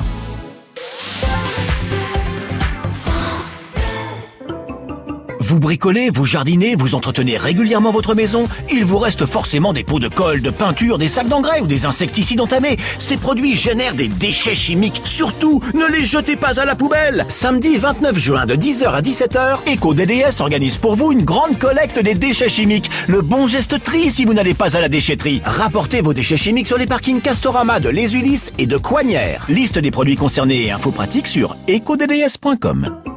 Vous 5.48 5.60
bricolez, 5.60 6.10
vous 6.10 6.26
jardinez, 6.26 6.76
vous 6.76 6.96
entretenez 6.96 7.38
régulièrement 7.38 7.92
votre 7.92 8.16
maison, 8.16 8.46
il 8.72 8.84
vous 8.84 8.98
reste 8.98 9.28
forcément 9.28 9.74
des 9.74 9.84
pots 9.84 10.00
de 10.00 10.08
colle, 10.08 10.42
de 10.42 10.50
peinture, 10.50 10.98
des 10.98 11.08
sacs 11.08 11.28
d'engrais 11.28 11.62
ou 11.62 11.68
des 11.68 11.86
insecticides 11.86 12.42
entamés. 12.42 12.78
Ces 12.98 13.16
produits 13.16 13.56
génèrent 13.56 13.94
des 13.94 14.08
déchets 14.08 14.56
chimiques. 14.56 15.02
Surtout, 15.04 15.62
ne 15.76 15.86
les 15.86 16.04
jetez 16.04 16.36
pas 16.36 16.60
à 16.60 16.66
la 16.66 16.74
poubelle. 16.74 17.26
Samedi 17.28 17.78
29 17.78 18.18
juin 18.18 18.48
de 18.48 18.56
10h 18.56 18.88
à 18.88 19.02
17h, 19.02 19.72
EcoDDS 19.72 20.42
organise 20.42 20.78
pour 20.78 20.96
vous 20.96 21.12
une 21.12 21.24
grande 21.24 21.60
collecte 21.60 22.00
des 22.00 22.16
déchets 22.16 22.50
chimiques. 22.50 22.90
Le 23.08 23.22
bon 23.22 23.46
geste 23.46 23.84
tri 23.84 24.10
si 24.10 24.26
vous 24.26 24.34
n'allez 24.34 24.56
pas 24.56 24.76
à 24.76 24.82
la 24.82 24.90
déchetterie. 24.90 25.44
Rapportez 25.46 26.02
vos 26.02 26.16
déchets 26.16 26.38
chimiques 26.38 26.66
sur 26.66 26.80
les 26.80 26.88
parkings 26.88 27.22
Castorama 27.22 27.80
de 27.80 27.90
Les 27.90 28.16
Ulysses 28.16 28.52
et 28.58 28.66
de 28.66 28.78
Coignères. 28.78 29.46
Liste 29.48 29.78
des 29.78 29.92
produits 29.92 30.16
concernés 30.16 30.66
et 30.66 30.72
infos 30.72 30.90
pratiques 30.90 31.28
sur 31.28 31.56
ecodds.com. 31.68 33.15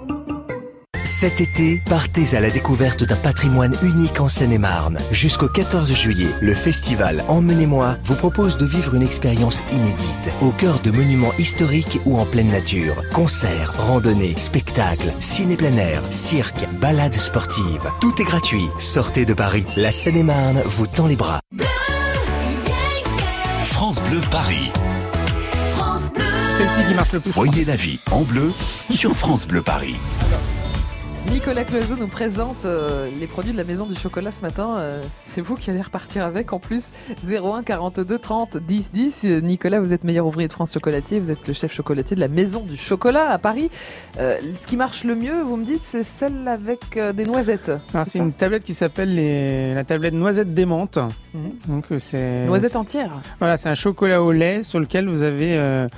Cet 1.09 1.41
été, 1.41 1.83
partez 1.89 2.37
à 2.37 2.41
la 2.41 2.51
découverte 2.51 3.03
d'un 3.03 3.17
patrimoine 3.17 3.75
unique 3.83 4.21
en 4.21 4.29
Seine-et-Marne. 4.29 4.99
Jusqu'au 5.11 5.49
14 5.49 5.95
juillet, 5.95 6.29
le 6.43 6.53
festival 6.53 7.25
Emmenez-moi 7.29 7.97
vous 8.05 8.15
propose 8.15 8.59
de 8.59 8.67
vivre 8.67 8.95
une 8.95 9.03
expérience 9.03 9.63
inédite, 9.73 10.31
au 10.43 10.51
cœur 10.51 10.81
de 10.81 10.91
monuments 10.91 11.33
historiques 11.39 11.99
ou 12.05 12.19
en 12.19 12.27
pleine 12.27 12.49
nature. 12.49 13.03
Concerts, 13.15 13.73
randonnées, 13.79 14.37
spectacles, 14.37 15.11
ciné 15.19 15.57
plein 15.57 15.75
air, 15.77 16.03
cirque, 16.11 16.69
balades 16.79 17.15
sportives. 17.15 17.91
Tout 18.03 18.15
est 18.21 18.27
gratuit. 18.27 18.69
Sortez 18.79 19.25
de 19.25 19.33
Paris. 19.33 19.65
La 19.77 19.91
Seine-et-Marne 19.91 20.61
vous 20.67 20.87
tend 20.87 21.07
les 21.07 21.17
bras. 21.17 21.41
France 23.63 24.03
Bleu 24.03 24.21
Paris. 24.31 24.71
C'est 26.59 26.65
ici 26.65 26.89
qui 26.89 26.95
marche 26.95 27.13
le 27.13 27.21
plus. 27.21 27.33
Voyez 27.33 27.65
la 27.65 27.77
vie 27.77 27.99
en 28.11 28.21
bleu 28.21 28.53
sur 28.91 29.17
France 29.17 29.47
Bleu 29.47 29.63
Paris. 29.63 29.97
Nicolas 31.31 31.65
Cloiseau 31.65 31.97
nous 31.97 32.07
présente 32.07 32.65
euh, 32.65 33.09
les 33.21 33.27
produits 33.27 33.53
de 33.53 33.57
la 33.59 33.65
maison 33.65 33.87
du 33.87 33.95
chocolat 33.95 34.31
ce 34.31 34.41
matin. 34.41 34.77
Euh, 34.79 35.03
c'est 35.13 35.43
vous 35.43 35.57
qui 35.57 35.71
allez 35.71 35.83
repartir 35.83 36.25
avec 36.25 36.53
en 36.53 36.59
plus 36.59 36.93
01 37.23 37.63
42 37.63 38.19
30 38.19 38.57
10 38.57 38.93
10. 38.93 39.25
Nicolas, 39.43 39.79
vous 39.81 39.93
êtes 39.93 40.05
meilleur 40.05 40.27
ouvrier 40.27 40.49
de 40.49 40.53
France 40.53 40.73
chocolatier. 40.73 41.21
Vous 41.21 41.31
êtes 41.31 41.47
le 41.47 41.53
chef 41.53 41.73
chocolatier 41.73 42.15
de 42.15 42.21
la 42.21 42.29
maison 42.29 42.63
du 42.63 42.77
chocolat 42.77 43.31
à 43.31 43.39
Paris. 43.39 43.71
Euh, 44.19 44.39
ce 44.61 44.67
qui 44.67 44.77
marche 44.77 45.05
le 45.05 45.15
mieux, 45.15 45.43
vous 45.43 45.57
me 45.57 45.65
dites, 45.65 45.85
c'est 45.85 46.03
celle 46.03 46.49
avec 46.49 46.99
des 46.99 47.25
noisettes. 47.25 47.73
C'est 48.07 48.19
une 48.19 48.33
tablette 48.33 48.65
qui 48.65 48.75
s'appelle 48.75 49.15
les... 49.15 49.75
la 49.75 49.85
tablette 49.85 50.15
noisette 50.15 50.55
démente. 50.55 50.99
Mmh. 51.35 51.41
Donc 51.69 51.85
c'est 51.99 52.47
noisette 52.47 52.77
entière. 52.77 53.21
Voilà, 53.39 53.59
c'est 53.59 53.69
un 53.69 53.75
chocolat 53.75 54.23
au 54.23 54.33
lait 54.33 54.63
sur 54.63 54.81
lequel 54.81 55.09
vous 55.09 55.23
avez 55.23 55.89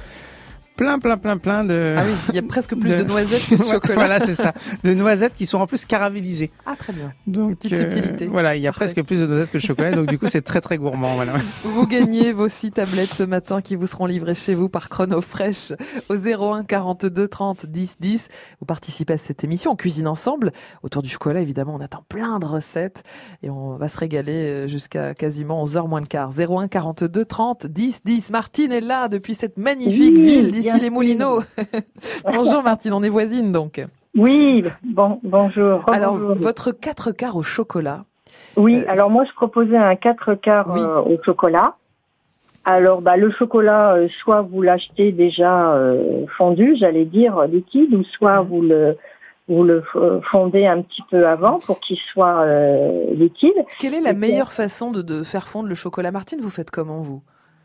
plein, 0.81 0.99
plein, 0.99 1.19
plein, 1.19 1.37
plein 1.37 1.63
de. 1.63 1.95
Ah 1.99 2.03
oui, 2.07 2.13
il 2.31 2.35
y 2.37 2.39
a 2.39 2.43
presque 2.43 2.75
plus 2.75 2.91
de, 2.97 2.97
de 2.97 3.03
noisettes 3.05 3.47
que 3.51 3.55
de 3.55 3.63
chocolat. 3.63 3.95
voilà, 3.97 4.19
c'est 4.19 4.33
ça. 4.33 4.55
De 4.83 4.95
noisettes 4.95 5.35
qui 5.35 5.45
sont 5.45 5.59
en 5.59 5.67
plus 5.67 5.85
caramélisées. 5.85 6.51
Ah, 6.65 6.75
très 6.75 6.95
bien. 6.95 7.13
Donc, 7.27 7.59
petite 7.59 7.77
subtilité. 7.77 8.25
Euh, 8.25 8.31
voilà, 8.31 8.57
il 8.57 8.63
y 8.63 8.67
a 8.67 8.71
Parfait. 8.73 8.87
presque 8.95 9.07
plus 9.07 9.21
de 9.21 9.27
noisettes 9.27 9.51
que 9.51 9.59
de 9.59 9.63
chocolat. 9.63 9.93
donc, 9.93 10.07
du 10.07 10.19
coup, 10.19 10.27
c'est 10.27 10.41
très, 10.41 10.63
très 10.63 10.79
gourmand. 10.79 11.17
Voilà. 11.17 11.35
Vous 11.65 11.87
gagnez 11.87 12.33
vos 12.33 12.49
six 12.49 12.71
tablettes 12.73 13.13
ce 13.13 13.25
matin 13.25 13.61
qui 13.61 13.77
vous 13.77 13.87
seront 13.87 14.07
livrées 14.07 14.35
chez 14.35 14.55
vous 14.55 14.71
par 14.71 14.89
Chrono 14.89 15.21
Fresh 15.21 15.75
au 16.09 16.17
01 16.17 16.65
42 16.65 17.29
30 17.29 17.67
10 17.67 17.97
10. 18.01 18.29
Vous 18.61 18.67
participez 18.67 19.13
à 19.13 19.19
cette 19.19 19.45
émission. 19.45 19.73
On 19.73 19.77
cuisine 19.77 20.09
ensemble. 20.09 20.51
Autour 20.83 21.03
du 21.03 21.11
chocolat, 21.11 21.41
évidemment, 21.41 21.75
on 21.75 21.81
attend 21.81 22.05
plein 22.09 22.39
de 22.39 22.47
recettes 22.47 23.03
et 23.43 23.51
on 23.51 23.77
va 23.77 23.89
se 23.89 23.99
régaler 23.99 24.67
jusqu'à 24.67 25.13
quasiment 25.15 25.63
11h 25.63 25.87
moins 25.87 26.01
le 26.01 26.07
quart. 26.07 26.31
01 26.31 26.69
42 26.69 27.25
30 27.27 27.67
10 27.67 28.01
10. 28.07 28.31
Martine 28.31 28.73
est 28.73 28.81
là 28.81 29.09
depuis 29.09 29.35
cette 29.35 29.59
magnifique 29.59 30.15
oui, 30.17 30.25
ville 30.25 30.51
d'ici 30.51 30.70
les 30.79 30.91
Moulineaux. 30.91 31.43
bonjour 32.25 32.63
Martine, 32.63 32.93
on 32.93 33.03
est 33.03 33.09
voisines 33.09 33.53
donc. 33.53 33.85
Oui, 34.17 34.65
bon, 34.83 35.21
bonjour. 35.23 35.89
Alors, 35.89 36.19
bonjour. 36.19 36.35
votre 36.37 36.73
4 36.73 37.13
quarts 37.13 37.37
au 37.37 37.43
chocolat. 37.43 38.05
Oui, 38.57 38.77
euh, 38.77 38.93
alors 38.93 39.11
moi 39.11 39.25
je 39.25 39.33
proposais 39.33 39.77
un 39.77 39.97
4 39.97 40.35
quarts 40.35 40.71
oui. 40.71 40.81
euh, 40.81 41.01
au 41.01 41.19
chocolat. 41.23 41.75
Alors, 42.65 43.01
bah, 43.01 43.17
le 43.17 43.31
chocolat, 43.31 43.95
euh, 43.95 44.09
soit 44.21 44.43
vous 44.43 44.61
l'achetez 44.61 45.13
déjà 45.13 45.73
euh, 45.73 46.27
fondu, 46.37 46.77
j'allais 46.79 47.07
dire 47.07 47.43
liquide, 47.47 47.95
ou 47.95 48.05
soit 48.05 48.43
mmh. 48.43 48.47
vous 48.47 48.63
le 48.63 48.97
vous 49.49 49.65
le 49.65 49.83
fondez 50.31 50.67
un 50.67 50.81
petit 50.81 51.03
peu 51.11 51.27
avant 51.27 51.59
pour 51.59 51.81
qu'il 51.81 51.99
soit 52.13 52.43
euh, 52.43 53.13
liquide. 53.15 53.65
Quelle 53.81 53.95
est 53.95 54.01
la 54.01 54.13
meilleure 54.13 54.53
façon 54.53 54.93
de, 54.93 55.03
de 55.03 55.25
faire 55.25 55.49
fondre 55.49 55.69
le 55.69 55.75
chocolat? 55.75 56.13
Martine, 56.13 56.41
vous 56.41 56.51
faites 56.51 56.71
comment 56.71 57.01
vous? 57.01 57.21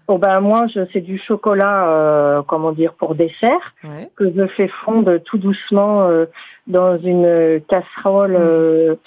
Oh 0.07 0.19
ben 0.19 0.39
moi, 0.39 0.67
je 0.67 0.81
c'est 0.93 1.01
du 1.01 1.17
chocolat, 1.17 1.89
euh, 1.89 2.41
comment 2.45 2.71
dire, 2.71 2.93
pour 2.93 3.15
dessert 3.15 3.73
ouais. 3.83 4.09
que 4.15 4.31
je 4.31 4.45
fais 4.47 4.67
fondre 4.67 5.17
tout 5.23 5.39
doucement 5.39 6.03
euh, 6.03 6.25
dans 6.67 6.99
une 6.99 7.59
casserole, 7.67 8.33
mmh. 8.33 8.97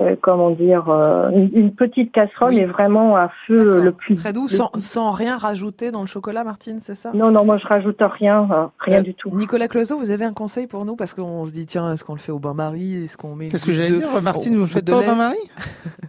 euh, 0.00 0.16
comment 0.22 0.50
dire, 0.50 0.88
une, 0.88 1.50
une, 1.52 1.74
petite 1.74 2.12
casserole, 2.12 2.54
oui. 2.54 2.60
mais 2.60 2.64
vraiment 2.64 3.16
à 3.16 3.30
feu 3.46 3.82
le 3.82 3.92
plus 3.92 4.14
très 4.14 4.32
doux, 4.32 4.46
le 4.50 4.56
sans, 4.56 4.68
plus... 4.68 4.80
sans, 4.80 5.10
rien 5.10 5.36
rajouter 5.36 5.90
dans 5.90 6.00
le 6.00 6.06
chocolat, 6.06 6.44
Martine, 6.44 6.80
c'est 6.80 6.94
ça? 6.94 7.10
Non, 7.12 7.30
non, 7.30 7.44
moi 7.44 7.58
je 7.58 7.66
rajoute 7.66 8.00
rien, 8.00 8.48
Euh, 8.50 8.66
rien 8.78 9.02
du 9.02 9.12
tout. 9.12 9.28
Nicolas 9.34 9.68
Cloiseau, 9.68 9.98
vous 9.98 10.10
avez 10.10 10.24
un 10.24 10.32
conseil 10.32 10.66
pour 10.66 10.86
nous? 10.86 10.96
Parce 10.96 11.12
qu'on 11.12 11.44
se 11.44 11.52
dit 11.52 11.66
tiens, 11.66 11.92
est-ce 11.92 12.04
qu'on 12.04 12.14
le 12.14 12.20
fait 12.20 12.32
au 12.32 12.38
bain-marie, 12.38 13.04
est-ce 13.04 13.18
qu'on 13.18 13.34
met 13.34 13.48
Qu'est-ce 13.48 13.66
que 13.66 13.72
j'allais 13.72 13.98
dire, 13.98 14.22
Martine, 14.22 14.54
vous 14.54 14.62
le 14.62 14.66
faites 14.66 14.86
pas 14.86 14.98
au 14.98 15.02
bain-marie? 15.02 15.36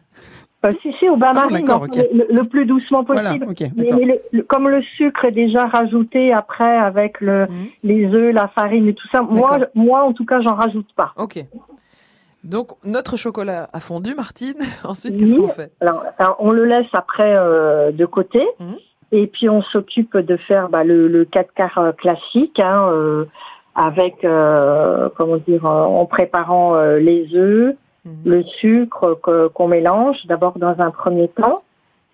Euh, 0.65 0.71
si, 0.81 0.91
si, 0.99 1.07
au 1.07 1.15
bain-marie, 1.15 1.63
ah, 1.69 1.77
okay. 1.77 2.09
le, 2.13 2.27
le, 2.29 2.43
plus 2.43 2.65
doucement 2.65 3.05
possible. 3.05 3.29
Voilà, 3.29 3.49
okay, 3.49 3.71
mais, 3.77 3.91
mais 3.93 4.21
le, 4.33 4.43
comme 4.43 4.67
le 4.67 4.81
sucre 4.81 5.23
est 5.23 5.31
déjà 5.31 5.67
rajouté 5.67 6.33
après 6.33 6.77
avec 6.77 7.21
le, 7.21 7.45
mmh. 7.45 7.67
les 7.83 8.05
œufs, 8.13 8.33
la 8.33 8.49
farine 8.49 8.87
et 8.89 8.93
tout 8.93 9.07
ça, 9.07 9.21
moi, 9.21 9.59
moi, 9.73 10.03
en 10.03 10.11
tout 10.11 10.25
cas, 10.25 10.41
j'en 10.41 10.55
rajoute 10.55 10.91
pas. 10.97 11.13
Ok. 11.15 11.45
Donc, 12.43 12.71
notre 12.83 13.15
chocolat 13.15 13.69
a 13.71 13.79
fondu, 13.79 14.15
Martine. 14.15 14.57
Ensuite, 14.83 15.17
qu'est-ce 15.17 15.35
qu'on 15.35 15.47
fait? 15.47 15.71
Alors, 15.79 16.03
alors, 16.17 16.35
on 16.39 16.51
le 16.51 16.65
laisse 16.65 16.87
après 16.91 17.35
euh, 17.37 17.91
de 17.91 18.05
côté. 18.05 18.45
Mmh. 18.59 18.73
Et 19.13 19.27
puis, 19.27 19.47
on 19.47 19.61
s'occupe 19.61 20.17
de 20.17 20.35
faire 20.35 20.67
bah, 20.67 20.83
le, 20.83 21.07
le 21.07 21.23
4 21.23 21.53
quarts 21.53 21.93
classique, 21.97 22.59
hein, 22.59 22.89
euh, 22.91 23.25
avec, 23.75 24.25
euh, 24.25 25.07
comment 25.15 25.37
dire, 25.37 25.65
en 25.65 26.05
préparant 26.05 26.75
euh, 26.75 26.99
les 26.99 27.33
œufs, 27.33 27.75
Mmh. 28.05 28.11
le 28.29 28.43
sucre 28.43 29.19
qu'on 29.21 29.49
qu 29.49 29.69
mélange 29.69 30.25
d'abord 30.25 30.57
dans 30.57 30.79
un 30.79 30.89
premier 30.89 31.27
temps. 31.27 31.63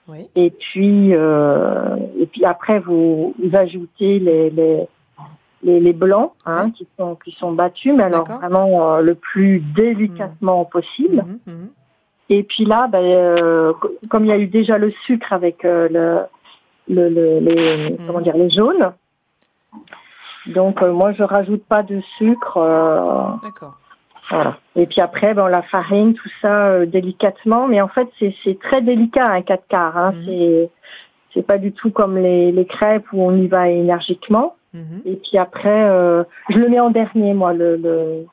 Oui. 0.08 0.28
Et 0.36 0.50
puis, 0.50 1.14
euh, 1.14 1.96
et 2.20 2.26
puis 2.26 2.44
après, 2.44 2.80
vous, 2.80 3.36
vous 3.38 3.56
ajoutez 3.56 4.18
les, 4.18 4.50
les, 4.50 4.88
les, 5.62 5.80
les 5.80 5.94
blancs 5.94 6.32
hein, 6.48 6.66
oui. 6.66 6.72
qui, 6.72 6.88
sont, 6.98 7.16
qui 7.24 7.32
sont 7.34 7.52
battus, 7.52 7.94
mais 7.96 8.04
alors 8.04 8.26
vraiment 8.26 8.96
euh, 8.96 9.02
le 9.02 9.14
plus 9.14 9.60
délicatement 9.76 10.64
mmh. 10.64 10.70
possible. 10.70 11.26
Mmh, 11.46 11.52
et 12.30 12.42
puis 12.42 12.66
là, 12.66 12.88
ben, 12.88 13.04
euh, 13.04 13.74
comme 14.10 14.26
il 14.26 14.30
y 14.30 14.34
a 14.34 14.40
eu 14.40 14.48
déjà 14.48 14.80
le 14.80 14.90
sucre 15.06 15.34
avec 15.34 15.62
le, 15.62 15.88
le, 16.88 17.10
le, 17.10 17.40
les, 17.40 17.98
comment 18.08 18.22
dire, 18.22 18.38
les 18.38 18.50
jaunes, 18.50 18.92
donc 20.48 20.82
euh, 20.82 20.92
moi 20.92 21.14
je 21.14 21.22
rajoute 21.22 21.64
pas 21.66 21.84
de 21.84 22.02
sucre. 22.18 23.40
D'accord. 23.44 23.78
Voilà. 24.30 24.58
Et 24.76 24.88
puis 24.88 25.02
après, 25.02 25.34
bon, 25.34 25.46
la 25.46 25.62
farine, 25.62 26.14
tout 26.14 26.30
ça 26.42 26.68
euh, 26.68 26.86
délicatement, 26.86 27.68
mais 27.68 27.82
en 27.82 27.88
fait 27.88 28.08
c'est 28.20 28.60
très 28.60 28.82
délicat 28.82 29.28
un 29.28 29.42
4 29.42 29.68
quarts. 29.68 29.98
Hein. 29.98 30.12
Mmh. 30.12 30.26
C'est 30.26 30.70
c'est 31.34 31.46
pas 31.46 31.58
du 31.58 31.74
tout 31.74 31.92
comme 31.92 32.18
les, 32.18 32.52
les 32.52 32.66
crêpes 32.66 33.12
où 33.12 33.22
on 33.22 33.36
y 33.36 33.48
va 33.48 33.70
énergiquement. 33.70 34.56
Mmh. 34.74 34.80
Et 35.06 35.16
puis 35.18 35.38
après, 35.38 35.90
euh, 35.90 36.24
je 36.50 36.58
le 36.58 36.70
mets 36.70 36.80
en 36.80 36.90
dernier 36.90 37.34
moi 37.34 37.54
le 37.54 37.76
le, 37.78 38.26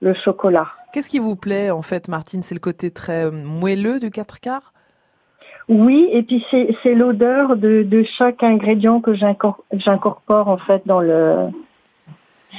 le 0.00 0.14
chocolat. 0.14 0.68
Qu'est-ce 0.92 1.08
qui 1.08 1.20
vous 1.20 1.36
plaît 1.36 1.70
en 1.70 1.82
fait, 1.82 2.08
Martine? 2.08 2.42
C'est 2.42 2.54
le 2.54 2.60
côté 2.60 2.90
très 2.90 3.30
moelleux 3.30 4.00
du 4.00 4.10
4 4.10 4.40
quarts? 4.40 4.72
Oui, 5.70 6.08
et 6.10 6.24
puis 6.24 6.44
c'est 6.50 6.94
l'odeur 6.94 7.56
de, 7.56 7.84
de 7.84 8.02
chaque 8.18 8.42
ingrédient 8.42 9.00
que 9.00 9.14
j'incorpore 9.14 10.48
en 10.48 10.58
fait 10.58 10.82
dans 10.84 11.00
le. 11.00 11.46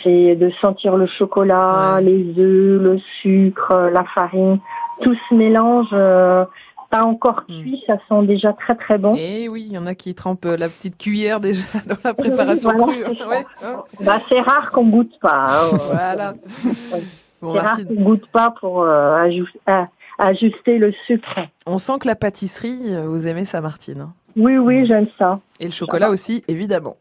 C'est 0.04 0.36
de 0.36 0.50
sentir 0.62 0.98
le 0.98 1.06
chocolat, 1.06 2.00
les 2.02 2.34
œufs, 2.38 2.82
le 2.82 3.00
sucre, 3.22 3.90
la 3.92 4.04
farine, 4.04 4.60
tout 5.02 5.16
se 5.30 5.36
mélange. 5.36 5.90
Euh, 5.94 6.46
pas 6.90 7.04
encore 7.04 7.44
hmm. 7.48 7.62
cuit, 7.62 7.84
ça 7.88 7.98
sent 8.10 8.26
déjà 8.28 8.54
très 8.54 8.76
très 8.76 8.98
bon. 8.98 9.16
Et 9.16 9.44
eh 9.44 9.50
oui, 9.50 9.66
il 9.68 9.74
y 9.74 9.78
en 9.78 9.86
a 9.86 9.96
qui 9.96 10.14
trempent 10.14 10.44
la 10.46 10.68
petite 10.68 10.98
cuillère 10.98 11.40
déjà 11.40 11.64
dans 11.88 11.96
la 12.04 12.14
préparation 12.14 12.72
crue. 12.72 13.06
Bah, 14.02 14.20
c'est 14.28 14.42
rare 14.42 14.72
qu'on 14.72 14.88
goûte 14.88 15.18
pas. 15.22 15.46
Hein. 15.48 15.78
voilà. 15.92 16.34
c'est 17.42 17.60
rare 17.60 17.78
qu'on 17.88 18.04
goûte 18.04 18.28
pas 18.32 18.54
pour 18.60 18.84
euh, 18.84 19.16
ajuster 20.22 20.78
le 20.78 20.94
sucre. 21.06 21.40
On 21.66 21.78
sent 21.78 22.00
que 22.00 22.08
la 22.08 22.16
pâtisserie, 22.16 22.94
euh, 22.94 23.08
vous 23.08 23.28
aimez 23.28 23.46
ça, 23.46 23.60
Martine. 23.62 24.08
Oui, 24.36 24.58
oui, 24.58 24.86
j'aime 24.86 25.08
ça. 25.18 25.40
Et 25.60 25.66
le 25.66 25.72
chocolat 25.72 26.10
aussi, 26.10 26.44
évidemment. 26.48 26.98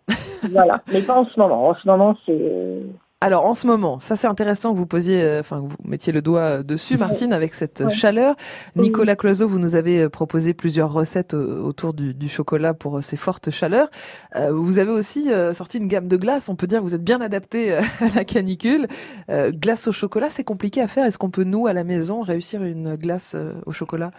voilà, 0.51 0.83
mais 0.93 1.03
pas 1.03 1.21
en 1.21 1.25
ce 1.27 1.39
moment. 1.39 1.69
En 1.69 1.75
ce 1.75 1.87
moment, 1.87 2.17
c'est 2.27 2.83
alors 3.23 3.45
en 3.45 3.53
ce 3.53 3.67
moment, 3.67 4.01
ça 4.01 4.17
c'est 4.17 4.27
intéressant 4.27 4.73
que 4.73 4.79
vous 4.79 4.87
posiez, 4.87 5.23
euh, 5.23 5.41
enfin 5.41 5.57
que 5.57 5.67
vous 5.67 5.77
mettiez 5.85 6.11
le 6.11 6.23
doigt 6.23 6.41
euh, 6.41 6.63
dessus, 6.63 6.97
Martine, 6.97 7.35
avec 7.35 7.53
cette 7.53 7.83
euh, 7.83 7.91
chaleur. 7.91 8.35
Nicolas 8.77 9.15
Cloiseau, 9.15 9.47
vous 9.47 9.59
nous 9.59 9.75
avez 9.75 10.09
proposé 10.09 10.55
plusieurs 10.55 10.91
recettes 10.91 11.35
autour 11.35 11.93
du, 11.93 12.29
chocolat 12.31 12.73
pour 12.73 13.03
ces 13.03 13.17
fortes 13.17 13.51
chaleurs. 13.51 13.91
vous 14.51 14.79
avez 14.79 14.91
aussi 14.91 15.29
sorti 15.53 15.79
une 15.79 15.89
gamme 15.89 16.09
de 16.09 16.17
glaces. 16.17 16.49
On 16.49 16.55
peut 16.55 16.67
dire 16.67 16.79
que 16.79 16.85
vous 16.85 16.95
êtes 16.95 17.05
bien 17.05 17.21
adapté 17.21 17.75
à 17.75 17.83
la 18.15 18.25
canicule. 18.25 18.87
glace 19.29 19.89
au 19.89 19.93
chocolat, 19.93 20.31
c'est 20.31 20.45
compliqué 20.45 20.81
à 20.81 20.87
faire. 20.87 21.05
Est-ce 21.05 21.19
qu'on 21.19 21.31
peut 21.31 21.45
nous 21.45 21.67
à 21.67 21.73
la 21.73 21.85
maison 21.85 22.23
réussir 22.23 22.63
une 22.63 22.97
glace 22.97 23.37
au 23.67 23.73
chocolat? 23.73 24.13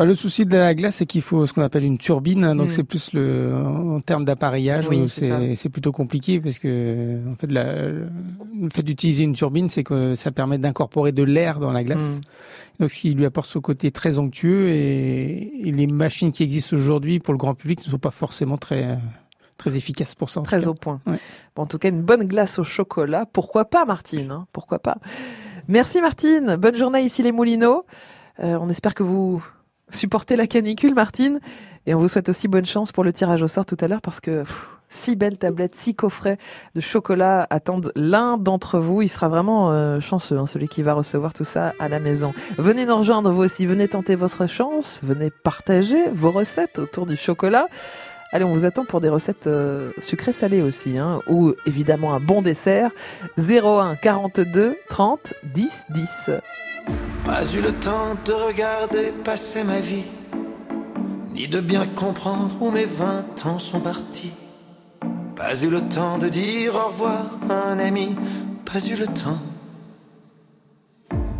Bah, 0.00 0.06
le 0.06 0.14
souci 0.14 0.46
de 0.46 0.56
la 0.56 0.74
glace, 0.74 0.94
c'est 0.94 1.04
qu'il 1.04 1.20
faut 1.20 1.46
ce 1.46 1.52
qu'on 1.52 1.60
appelle 1.60 1.84
une 1.84 1.98
turbine. 1.98 2.54
donc 2.54 2.68
mm. 2.68 2.70
c'est 2.70 2.84
plus 2.84 3.12
le 3.12 3.52
en 3.54 4.00
termes 4.00 4.24
d'appareillage, 4.24 4.88
c'est 5.08 5.68
plutôt 5.68 5.92
compliqué 5.92 6.40
parce 6.40 6.58
que 6.58 7.18
en 7.30 7.34
fait 7.34 7.48
la, 7.48 7.90
le 7.90 8.70
fait 8.72 8.82
d'utiliser 8.82 9.24
une 9.24 9.34
turbine, 9.34 9.68
c'est 9.68 9.84
que 9.84 10.14
ça 10.14 10.30
permet 10.30 10.56
d'incorporer 10.56 11.12
de 11.12 11.22
l'air 11.22 11.60
dans 11.60 11.70
la 11.70 11.84
glace. 11.84 12.16
Mm. 12.16 12.80
Donc 12.80 12.90
ce 12.90 12.98
qui 12.98 13.12
lui 13.12 13.26
apporte 13.26 13.46
ce 13.46 13.58
côté 13.58 13.90
très 13.90 14.16
onctueux 14.16 14.68
et, 14.68 15.70
les 15.70 15.86
machines 15.86 16.32
qui 16.32 16.44
existent 16.44 16.76
aujourd'hui 16.76 17.20
pour 17.20 17.34
le 17.34 17.38
grand 17.38 17.54
public 17.54 17.84
ne 17.84 17.90
sont 17.90 17.98
pas 17.98 18.10
forcément 18.10 18.56
très 18.56 18.96
très 19.58 19.76
efficaces 19.76 20.14
pour 20.14 20.30
ça. 20.30 20.40
Très 20.40 20.66
au 20.66 20.72
point. 20.72 21.02
Bon, 21.54 21.64
en 21.64 21.66
tout 21.66 21.76
cas, 21.76 21.90
une 21.90 22.00
bonne 22.00 22.24
glace 22.24 22.58
au 22.58 22.64
chocolat, 22.64 23.26
pourquoi 23.30 23.66
pas, 23.66 23.84
Martine 23.84 24.30
hein? 24.30 24.46
Pourquoi 24.54 24.78
pas? 24.78 24.96
Merci, 25.68 26.00
Martine. 26.00 26.56
Bonne 26.56 26.76
journée 26.76 27.02
ici 27.02 27.22
les 27.22 27.32
Moulineaux. 27.32 27.84
Euh, 28.42 28.56
on 28.58 28.70
espère 28.70 28.94
que 28.94 29.02
vous 29.02 29.42
supporter 29.90 30.36
la 30.36 30.46
canicule, 30.46 30.94
Martine. 30.94 31.40
Et 31.86 31.94
on 31.94 31.98
vous 31.98 32.08
souhaite 32.08 32.28
aussi 32.28 32.48
bonne 32.48 32.66
chance 32.66 32.92
pour 32.92 33.04
le 33.04 33.12
tirage 33.12 33.42
au 33.42 33.48
sort 33.48 33.66
tout 33.66 33.76
à 33.80 33.88
l'heure 33.88 34.02
parce 34.02 34.20
que 34.20 34.44
six 34.90 35.16
belles 35.16 35.38
tablettes, 35.38 35.74
six 35.74 35.94
coffrets 35.94 36.36
de 36.74 36.80
chocolat 36.80 37.46
attendent 37.48 37.92
l'un 37.94 38.36
d'entre 38.36 38.78
vous. 38.78 39.02
Il 39.02 39.08
sera 39.08 39.28
vraiment 39.28 39.70
euh, 39.70 40.00
chanceux, 40.00 40.38
hein, 40.38 40.46
celui 40.46 40.68
qui 40.68 40.82
va 40.82 40.92
recevoir 40.92 41.32
tout 41.32 41.44
ça 41.44 41.72
à 41.78 41.88
la 41.88 42.00
maison. 42.00 42.34
Venez 42.58 42.84
nous 42.84 42.96
rejoindre 42.96 43.30
vous 43.30 43.42
aussi, 43.42 43.66
venez 43.66 43.88
tenter 43.88 44.16
votre 44.16 44.46
chance, 44.46 45.00
venez 45.02 45.30
partager 45.30 46.10
vos 46.12 46.30
recettes 46.30 46.78
autour 46.78 47.06
du 47.06 47.16
chocolat. 47.16 47.66
Allez, 48.32 48.44
on 48.44 48.52
vous 48.52 48.64
attend 48.64 48.84
pour 48.84 49.00
des 49.00 49.08
recettes 49.08 49.48
euh, 49.48 49.90
sucrées 49.98 50.32
salées 50.32 50.62
aussi, 50.62 50.98
hein, 50.98 51.20
ou 51.26 51.54
évidemment 51.66 52.14
un 52.14 52.20
bon 52.20 52.42
dessert. 52.42 52.92
01 53.36 53.96
42 53.96 54.76
30 54.88 55.34
10 55.52 55.86
10. 55.90 56.30
Pas 57.24 57.44
eu 57.52 57.60
le 57.60 57.72
temps 57.72 58.16
de 58.24 58.32
regarder 58.32 59.12
passer 59.24 59.64
ma 59.64 59.80
vie, 59.80 60.04
ni 61.32 61.48
de 61.48 61.60
bien 61.60 61.86
comprendre 61.86 62.54
où 62.60 62.70
mes 62.70 62.84
vingt 62.84 63.46
ans 63.46 63.58
sont 63.58 63.80
partis. 63.80 64.32
Pas 65.34 65.56
eu 65.60 65.68
le 65.68 65.80
temps 65.80 66.18
de 66.18 66.28
dire 66.28 66.76
au 66.76 66.88
revoir 66.88 67.26
à 67.48 67.70
un 67.70 67.80
ami, 67.80 68.14
pas 68.64 68.78
eu 68.78 68.94
le 68.94 69.06
temps. 69.06 69.38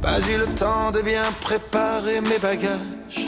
Pas 0.02 0.18
eu 0.20 0.38
le 0.38 0.46
temps 0.46 0.90
de 0.90 1.02
bien 1.02 1.22
préparer 1.40 2.20
mes 2.20 2.38
bagages 2.38 3.26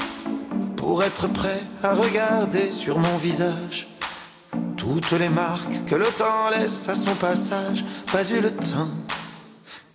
pour 0.82 1.04
être 1.04 1.28
prêt 1.28 1.62
à 1.84 1.94
regarder 1.94 2.68
sur 2.68 2.98
mon 2.98 3.16
visage 3.16 3.86
toutes 4.76 5.12
les 5.12 5.28
marques 5.28 5.84
que 5.86 5.94
le 5.94 6.06
temps 6.06 6.50
laisse 6.50 6.88
à 6.88 6.96
son 6.96 7.14
passage. 7.14 7.84
Pas 8.10 8.28
eu 8.28 8.40
le 8.40 8.50
temps 8.50 8.88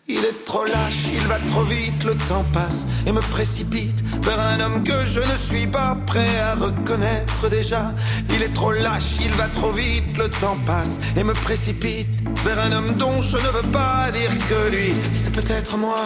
il 0.10 0.24
est 0.24 0.46
trop 0.46 0.64
lâche, 0.64 1.10
il 1.14 1.28
va 1.28 1.38
trop 1.48 1.64
vite, 1.64 2.06
le 2.06 2.16
temps 2.16 2.46
passe 2.54 2.88
et 3.06 3.12
me 3.12 3.20
précipite 3.20 4.02
vers 4.24 4.40
un 4.40 4.62
homme 4.62 4.82
que 4.82 5.06
je 5.06 5.20
ne 5.20 5.38
suis 5.38 5.68
pas 5.68 5.98
prêt 6.08 6.40
à 6.40 6.56
reconnaître 6.56 7.50
déjà. 7.50 7.94
Il 8.30 8.42
est 8.42 8.54
trop 8.54 8.72
lâche, 8.72 9.18
il 9.20 9.32
va 9.32 9.48
trop 9.48 9.72
vite, 9.72 10.18
le 10.18 10.30
temps 10.30 10.58
passe 10.66 10.98
et 11.18 11.26
me 11.26 11.34
précipite 11.34 12.08
vers 12.46 12.60
un 12.60 12.72
homme 12.72 12.94
dont 12.94 13.22
je 13.22 13.36
ne 13.36 13.50
veux 13.50 13.70
pas 13.74 14.10
dire 14.12 14.32
que 14.48 14.74
lui, 14.74 14.94
c'est 15.12 15.34
peut-être 15.34 15.76
moi. 15.76 16.06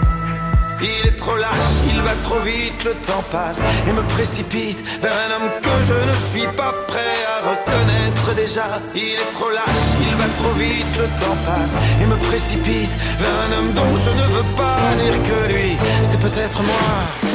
Il 0.81 1.07
est 1.07 1.15
trop 1.15 1.35
lâche, 1.35 1.73
il 1.87 2.01
va 2.01 2.13
trop 2.23 2.39
vite, 2.39 2.83
le 2.83 2.93
temps 2.95 3.23
passe 3.29 3.61
et 3.87 3.93
me 3.93 4.01
précipite 4.15 4.83
vers 5.01 5.13
un 5.13 5.35
homme 5.35 5.49
que 5.61 5.75
je 5.87 5.97
ne 6.09 6.15
suis 6.31 6.47
pas 6.55 6.73
prêt 6.87 7.17
à 7.33 7.49
reconnaître 7.49 8.33
déjà. 8.35 8.81
Il 8.95 9.19
est 9.23 9.31
trop 9.33 9.49
lâche, 9.51 9.87
il 10.01 10.15
va 10.15 10.27
trop 10.39 10.53
vite, 10.53 10.93
le 10.97 11.07
temps 11.21 11.37
passe 11.45 11.75
et 12.01 12.05
me 12.05 12.15
précipite 12.29 12.93
vers 13.19 13.35
un 13.45 13.59
homme 13.59 13.73
dont 13.73 13.95
je 13.95 14.09
ne 14.09 14.27
veux 14.35 14.55
pas 14.55 14.79
dire 14.97 15.21
que 15.21 15.53
lui, 15.53 15.77
c'est 16.03 16.19
peut-être 16.19 16.61
moi. 16.63 17.30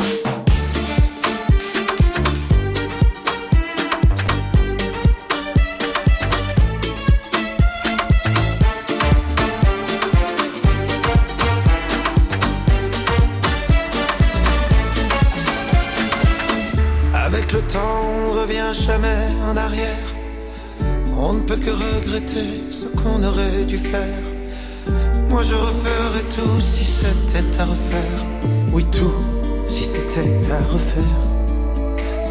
Que 21.54 21.70
regretter 21.70 22.62
ce 22.70 22.86
qu'on 22.86 23.22
aurait 23.22 23.64
dû 23.64 23.78
faire. 23.78 24.22
Moi 25.28 25.42
je 25.42 25.54
referais 25.54 26.24
tout 26.34 26.60
si 26.60 26.84
c'était 26.84 27.60
à 27.60 27.64
refaire. 27.64 28.20
Oui, 28.72 28.84
tout 28.92 29.14
si 29.68 29.84
c'était 29.84 30.52
à 30.52 30.58
refaire. 30.72 31.02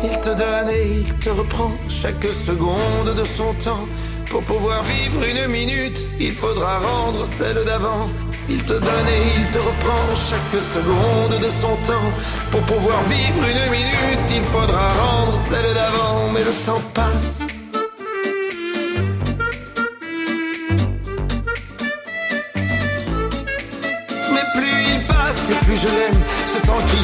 Il 0.04 0.20
te 0.20 0.30
donne 0.30 0.70
et 0.70 1.02
il 1.02 1.14
te 1.20 1.30
reprend 1.30 1.72
chaque 1.88 2.26
seconde 2.26 3.16
de 3.16 3.24
son 3.24 3.54
temps. 3.54 3.88
Pour 4.30 4.44
pouvoir 4.44 4.84
vivre 4.84 5.24
une 5.24 5.48
minute, 5.52 6.00
il 6.20 6.32
faudra 6.32 6.80
rendre 6.80 7.26
celle 7.26 7.64
d'avant. 7.66 8.08
Il 8.50 8.64
te 8.64 8.74
donne 8.74 9.08
et 9.08 9.40
il 9.40 9.52
te 9.52 9.58
reprend 9.58 10.16
chaque 10.16 10.62
seconde 10.62 11.40
de 11.42 11.50
son 11.50 11.76
temps. 11.88 12.12
Pour 12.52 12.62
pouvoir 12.62 13.02
vivre 13.04 13.44
une 13.48 13.72
minute, 13.72 14.30
il 14.30 14.44
faudra 14.44 14.90
rendre 14.90 15.38
celle 15.38 15.74
d'avant. 15.74 16.30
Mais 16.34 16.44
le 16.44 16.52
temps 16.66 16.82
passe 16.94 17.48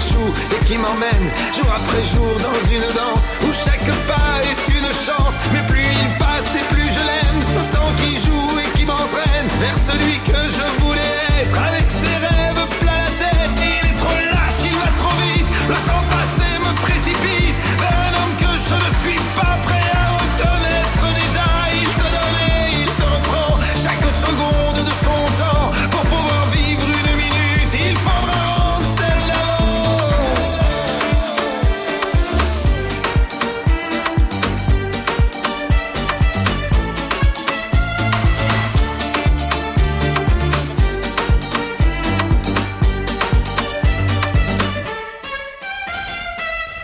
Et 0.02 0.66
qui 0.66 0.78
m'emmène 0.78 1.30
jour 1.54 1.72
après 1.72 2.04
jour 2.04 2.34
dans 2.42 2.60
une 2.72 2.88
danse 2.96 3.26
où 3.44 3.54
chaque 3.54 3.86
pas 4.08 4.42
est 4.42 4.72
une 4.74 4.92
chance. 5.06 5.36
Mais 5.54 5.62
plus 5.68 5.86
il 5.86 6.18
passe 6.18 6.56
et 6.56 6.74
plus 6.74 6.88
je 6.88 7.04
l'aime. 7.10 7.42
Ce 7.44 7.76
temps 7.76 7.94
qui 8.02 8.18
joue 8.18 8.60
et 8.60 8.70
qui 8.78 8.86
m'entraîne 8.86 9.48
vers 9.60 9.76
celui 9.76 10.18
que 10.20 10.42
je 10.50 10.82
voulais 10.82 11.44
être 11.44 11.60
avec 11.60 11.86
ses 11.90 12.18
rêves 12.26 12.68
plein 12.80 12.98
la 12.98 13.12
tête. 13.22 13.56
Il 13.58 13.90
est 13.90 13.98
trop 14.02 14.18
lâche, 14.18 14.62
il 14.66 14.76
va 14.76 14.90
trop 15.02 15.16
vite. 15.22 15.48
Le 15.70 15.76
temps 15.76 16.06
passé 16.10 16.50
me 16.66 16.74
précipite 16.82 17.21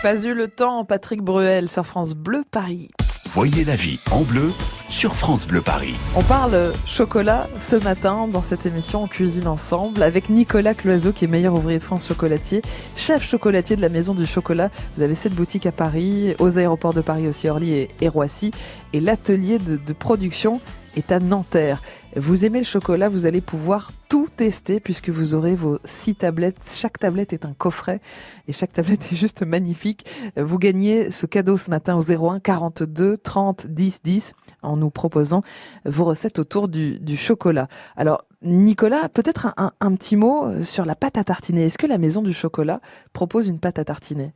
Pas 0.08 0.24
eu 0.24 0.32
le 0.32 0.48
temps, 0.48 0.86
Patrick 0.86 1.20
Bruel 1.20 1.68
sur 1.68 1.84
France 1.84 2.14
Bleu 2.14 2.42
Paris. 2.50 2.88
Voyez 3.26 3.62
la 3.66 3.76
vie 3.76 4.00
en 4.10 4.22
bleu 4.22 4.52
sur 4.88 5.14
France 5.14 5.46
Bleu 5.46 5.60
Paris. 5.60 5.94
On 6.16 6.22
parle 6.22 6.72
chocolat 6.86 7.46
ce 7.58 7.76
matin 7.76 8.26
dans 8.26 8.40
cette 8.40 8.64
émission 8.64 9.02
On 9.02 9.06
cuisine 9.06 9.46
ensemble 9.46 10.02
avec 10.02 10.30
Nicolas 10.30 10.72
Cloiseau 10.72 11.12
qui 11.12 11.26
est 11.26 11.28
meilleur 11.28 11.52
ouvrier 11.52 11.78
de 11.78 11.84
France 11.84 12.08
chocolatier, 12.08 12.62
chef 12.96 13.22
chocolatier 13.22 13.76
de 13.76 13.82
la 13.82 13.90
Maison 13.90 14.14
du 14.14 14.24
Chocolat. 14.24 14.70
Vous 14.96 15.02
avez 15.02 15.14
cette 15.14 15.34
boutique 15.34 15.66
à 15.66 15.72
Paris, 15.72 16.34
aux 16.38 16.56
aéroports 16.56 16.94
de 16.94 17.02
Paris 17.02 17.28
aussi, 17.28 17.46
Orly 17.50 17.88
et, 18.00 18.08
Roissy. 18.08 18.50
Et 18.94 19.02
l'atelier 19.02 19.58
de, 19.58 19.76
de 19.76 19.92
production 19.92 20.62
est 20.96 21.12
à 21.12 21.20
Nanterre. 21.20 21.82
Vous 22.18 22.44
aimez 22.44 22.58
le 22.58 22.64
chocolat, 22.64 23.08
vous 23.08 23.26
allez 23.26 23.40
pouvoir 23.40 23.92
tout 24.08 24.26
tester 24.34 24.80
puisque 24.80 25.08
vous 25.08 25.34
aurez 25.34 25.54
vos 25.54 25.78
six 25.84 26.16
tablettes. 26.16 26.68
Chaque 26.76 26.98
tablette 26.98 27.32
est 27.32 27.44
un 27.44 27.52
coffret 27.52 28.00
et 28.48 28.52
chaque 28.52 28.72
tablette 28.72 29.12
est 29.12 29.14
juste 29.14 29.42
magnifique. 29.42 30.04
Vous 30.36 30.58
gagnez 30.58 31.12
ce 31.12 31.26
cadeau 31.26 31.56
ce 31.56 31.70
matin 31.70 31.96
au 31.96 32.02
01 32.02 32.40
42 32.40 33.18
30 33.18 33.68
10 33.68 34.02
10 34.02 34.32
en 34.62 34.76
nous 34.76 34.90
proposant 34.90 35.42
vos 35.84 36.04
recettes 36.04 36.40
autour 36.40 36.66
du, 36.66 37.16
chocolat. 37.16 37.68
Alors, 37.96 38.24
Nicolas, 38.42 39.08
peut-être 39.08 39.54
un, 39.56 39.70
un, 39.78 39.94
petit 39.94 40.16
mot 40.16 40.64
sur 40.64 40.84
la 40.84 40.96
pâte 40.96 41.18
à 41.18 41.24
tartiner. 41.24 41.66
Est-ce 41.66 41.78
que 41.78 41.86
la 41.86 41.98
maison 41.98 42.22
du 42.22 42.32
chocolat 42.32 42.80
propose 43.12 43.46
une 43.46 43.60
pâte 43.60 43.78
à 43.78 43.84
tartiner? 43.84 44.32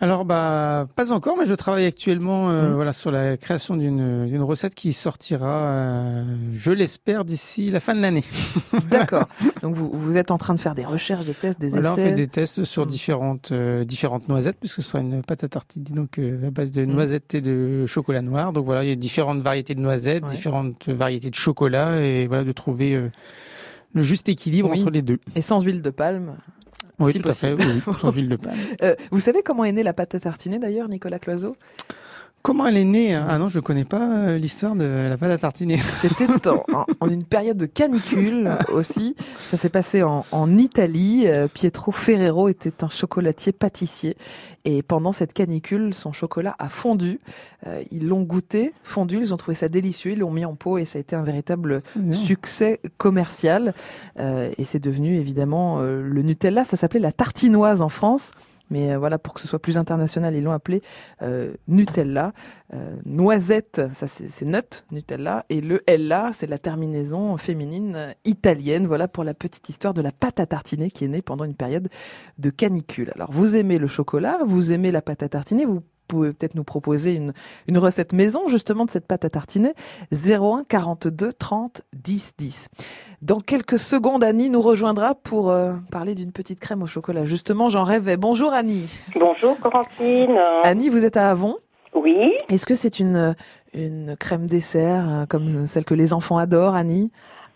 Alors 0.00 0.24
bah 0.24 0.86
pas 0.94 1.10
encore, 1.10 1.36
mais 1.36 1.46
je 1.46 1.54
travaille 1.54 1.84
actuellement 1.84 2.50
euh, 2.50 2.68
mmh. 2.68 2.74
voilà 2.74 2.92
sur 2.92 3.10
la 3.10 3.36
création 3.36 3.76
d'une 3.76 4.28
d'une 4.28 4.42
recette 4.42 4.76
qui 4.76 4.92
sortira, 4.92 5.64
euh, 5.66 6.24
je 6.52 6.70
l'espère 6.70 7.24
d'ici 7.24 7.70
la 7.70 7.80
fin 7.80 7.96
de 7.96 8.00
l'année. 8.00 8.22
D'accord. 8.90 9.28
Donc 9.62 9.74
vous 9.74 9.90
vous 9.92 10.16
êtes 10.16 10.30
en 10.30 10.38
train 10.38 10.54
de 10.54 10.60
faire 10.60 10.76
des 10.76 10.84
recherches, 10.84 11.24
des 11.24 11.34
tests, 11.34 11.60
des 11.60 11.76
essais. 11.76 11.88
On 11.88 11.94
fait 11.96 12.12
des 12.12 12.28
tests 12.28 12.62
sur 12.62 12.84
mmh. 12.84 12.88
différentes 12.88 13.52
euh, 13.52 13.84
différentes 13.84 14.28
noisettes 14.28 14.58
puisque 14.60 14.82
ce 14.82 14.90
sera 14.90 15.00
une 15.00 15.22
pâte 15.22 15.42
à 15.42 15.48
tartiner 15.48 15.90
donc 15.90 16.18
à 16.18 16.50
base 16.50 16.70
de 16.70 16.84
mmh. 16.84 16.92
noisettes 16.92 17.34
et 17.34 17.40
de 17.40 17.84
chocolat 17.86 18.22
noir. 18.22 18.52
Donc 18.52 18.66
voilà, 18.66 18.84
il 18.84 18.90
y 18.90 18.92
a 18.92 18.96
différentes 18.96 19.40
variétés 19.40 19.74
de 19.74 19.80
noisettes, 19.80 20.24
différentes 20.26 20.88
variétés 20.88 21.30
de 21.30 21.34
chocolat 21.34 22.00
et 22.00 22.28
voilà 22.28 22.44
de 22.44 22.52
trouver 22.52 23.10
le 23.94 24.02
juste 24.02 24.28
équilibre 24.28 24.70
entre 24.70 24.90
les 24.90 25.02
deux. 25.02 25.18
Et 25.34 25.42
sans 25.42 25.60
huile 25.60 25.82
de 25.82 25.90
palme. 25.90 26.36
Oui, 26.98 27.14
tout 27.14 27.28
à 27.28 27.32
fait, 27.32 27.52
oui, 27.52 28.22
de 28.28 28.36
palme. 28.36 28.56
Euh, 28.82 28.94
vous 29.10 29.20
savez 29.20 29.42
comment 29.42 29.64
est 29.64 29.72
née 29.72 29.82
la 29.82 29.92
pâte 29.92 30.14
à 30.14 30.20
tartiner 30.20 30.58
d'ailleurs, 30.58 30.88
Nicolas 30.88 31.18
Cloiseau? 31.18 31.56
Comment 32.42 32.66
elle 32.66 32.76
est 32.76 32.84
née 32.84 33.14
hein? 33.14 33.26
Ah 33.28 33.38
non, 33.38 33.48
je 33.48 33.60
connais 33.60 33.84
pas 33.84 34.08
euh, 34.10 34.38
l'histoire 34.38 34.74
de 34.74 34.84
la 34.84 35.18
pâte 35.18 35.32
à 35.32 35.38
tartiner. 35.38 35.76
C'était 36.00 36.26
en, 36.48 36.86
en, 37.00 37.08
une 37.08 37.24
période 37.24 37.56
de 37.56 37.66
canicule 37.66 38.50
aussi. 38.72 39.16
Ça 39.48 39.56
s'est 39.56 39.68
passé 39.68 40.02
en, 40.02 40.24
en 40.30 40.56
Italie. 40.56 41.24
Euh, 41.26 41.48
Pietro 41.48 41.92
Ferrero 41.92 42.48
était 42.48 42.84
un 42.84 42.88
chocolatier 42.88 43.52
pâtissier 43.52 44.16
et 44.64 44.82
pendant 44.82 45.12
cette 45.12 45.32
canicule, 45.32 45.92
son 45.94 46.12
chocolat 46.12 46.54
a 46.58 46.68
fondu. 46.68 47.20
Euh, 47.66 47.82
ils 47.90 48.06
l'ont 48.06 48.22
goûté, 48.22 48.72
fondu, 48.82 49.18
ils 49.20 49.34
ont 49.34 49.36
trouvé 49.36 49.54
ça 49.54 49.68
délicieux, 49.68 50.12
ils 50.12 50.18
l'ont 50.20 50.30
mis 50.30 50.44
en 50.44 50.54
pot 50.54 50.78
et 50.78 50.84
ça 50.84 50.98
a 50.98 51.00
été 51.00 51.16
un 51.16 51.22
véritable 51.22 51.82
succès 52.12 52.80
commercial. 52.98 53.74
et 54.18 54.64
c'est 54.64 54.78
devenu 54.78 55.16
évidemment 55.16 55.80
le 55.80 56.22
Nutella. 56.22 56.64
Ça 56.64 56.76
s'appelait 56.76 57.00
la 57.00 57.12
tartinoise 57.12 57.82
en 57.82 57.88
France. 57.88 58.30
Mais 58.70 58.92
euh, 58.92 58.98
voilà, 58.98 59.18
pour 59.18 59.34
que 59.34 59.40
ce 59.40 59.48
soit 59.48 59.58
plus 59.58 59.78
international, 59.78 60.34
ils 60.34 60.42
l'ont 60.42 60.52
appelé 60.52 60.82
euh, 61.22 61.54
Nutella. 61.66 62.32
Euh, 62.74 62.96
noisette, 63.04 63.80
ça 63.92 64.06
c'est 64.06 64.44
nut, 64.44 64.84
Nutella. 64.90 65.44
Et 65.48 65.60
le 65.60 65.82
Ella, 65.86 66.30
c'est 66.32 66.46
la 66.46 66.58
terminaison 66.58 67.36
féminine 67.36 68.14
italienne. 68.24 68.86
Voilà 68.86 69.08
pour 69.08 69.24
la 69.24 69.34
petite 69.34 69.68
histoire 69.68 69.94
de 69.94 70.02
la 70.02 70.12
pâte 70.12 70.40
à 70.40 70.46
tartiner 70.46 70.90
qui 70.90 71.04
est 71.04 71.08
née 71.08 71.22
pendant 71.22 71.44
une 71.44 71.54
période 71.54 71.88
de 72.38 72.50
canicule. 72.50 73.12
Alors, 73.14 73.30
vous 73.32 73.56
aimez 73.56 73.78
le 73.78 73.88
chocolat, 73.88 74.38
vous 74.46 74.72
aimez 74.72 74.90
la 74.90 75.02
pâte 75.02 75.22
à 75.22 75.28
tartiner, 75.28 75.64
vous 75.64 75.82
pouvez 76.08 76.32
peut-être 76.32 76.54
nous 76.54 76.64
proposer 76.64 77.14
une, 77.14 77.32
une 77.68 77.78
recette 77.78 78.12
maison 78.12 78.48
justement 78.48 78.84
de 78.84 78.90
cette 78.90 79.06
pâte 79.06 79.24
à 79.24 79.30
tartiner. 79.30 79.74
01 80.12 80.64
42 80.68 81.32
30 81.32 81.82
10 81.92 82.32
10. 82.38 82.68
Dans 83.22 83.40
quelques 83.40 83.78
secondes, 83.78 84.24
Annie 84.24 84.50
nous 84.50 84.60
rejoindra 84.60 85.14
pour 85.14 85.50
euh, 85.50 85.74
parler 85.90 86.14
d'une 86.14 86.32
petite 86.32 86.60
crème 86.60 86.82
au 86.82 86.86
chocolat. 86.86 87.24
Justement, 87.24 87.68
j'en 87.68 87.82
rêvais. 87.82 88.16
Bonjour 88.16 88.52
Annie. 88.52 88.88
Bonjour 89.14 89.58
Corentine. 89.60 90.36
Annie, 90.64 90.88
vous 90.88 91.04
êtes 91.04 91.16
à 91.16 91.30
Avon 91.30 91.56
Oui. 91.94 92.32
Est-ce 92.48 92.66
que 92.66 92.74
c'est 92.74 92.98
une, 93.00 93.34
une 93.74 94.16
crème 94.16 94.46
dessert 94.46 95.06
euh, 95.08 95.26
comme 95.26 95.66
celle 95.66 95.84
que 95.84 95.94
les 95.94 96.12
enfants 96.12 96.38
adorent, 96.38 96.74
Annie? 96.74 97.10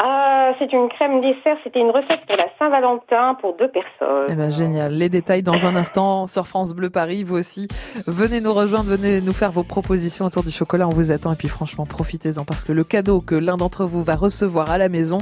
Ah, 0.05 0.53
c'est 0.59 0.73
une 0.73 0.89
crème 0.89 1.21
dessert. 1.21 1.57
C'était 1.63 1.79
une 1.79 1.91
recette 1.91 2.27
pour 2.27 2.37
la 2.37 2.49
Saint-Valentin 2.59 3.37
pour 3.41 3.57
deux 3.57 3.69
personnes. 3.69 4.27
Eh 4.29 4.35
ben, 4.35 4.51
génial. 4.51 4.93
Les 4.93 5.09
détails 5.09 5.45
dans 5.45 5.65
un 5.65 5.77
instant 5.77 6.27
sur 6.27 6.49
France 6.49 6.75
Bleu 6.75 6.91
Paris. 6.91 7.23
Vous 7.23 7.37
aussi, 7.37 7.69
venez 8.09 8.41
nous 8.41 8.53
rejoindre, 8.53 8.91
venez 8.91 9.21
nous 9.21 9.33
faire 9.33 9.53
vos 9.53 9.63
propositions 9.63 10.25
autour 10.25 10.43
du 10.43 10.51
chocolat. 10.51 10.89
On 10.89 10.91
vous 10.91 11.13
attend. 11.13 11.33
Et 11.33 11.37
puis, 11.37 11.47
franchement, 11.47 11.87
profitez-en 11.87 12.45
parce 12.45 12.65
que 12.65 12.73
le 12.73 12.83
cadeau 12.83 13.21
que 13.21 13.37
l'un 13.37 13.57
d'entre 13.57 13.85
vous 13.85 14.03
va 14.03 14.17
recevoir 14.17 14.71
à 14.71 14.79
la 14.79 14.89
maison, 14.89 15.19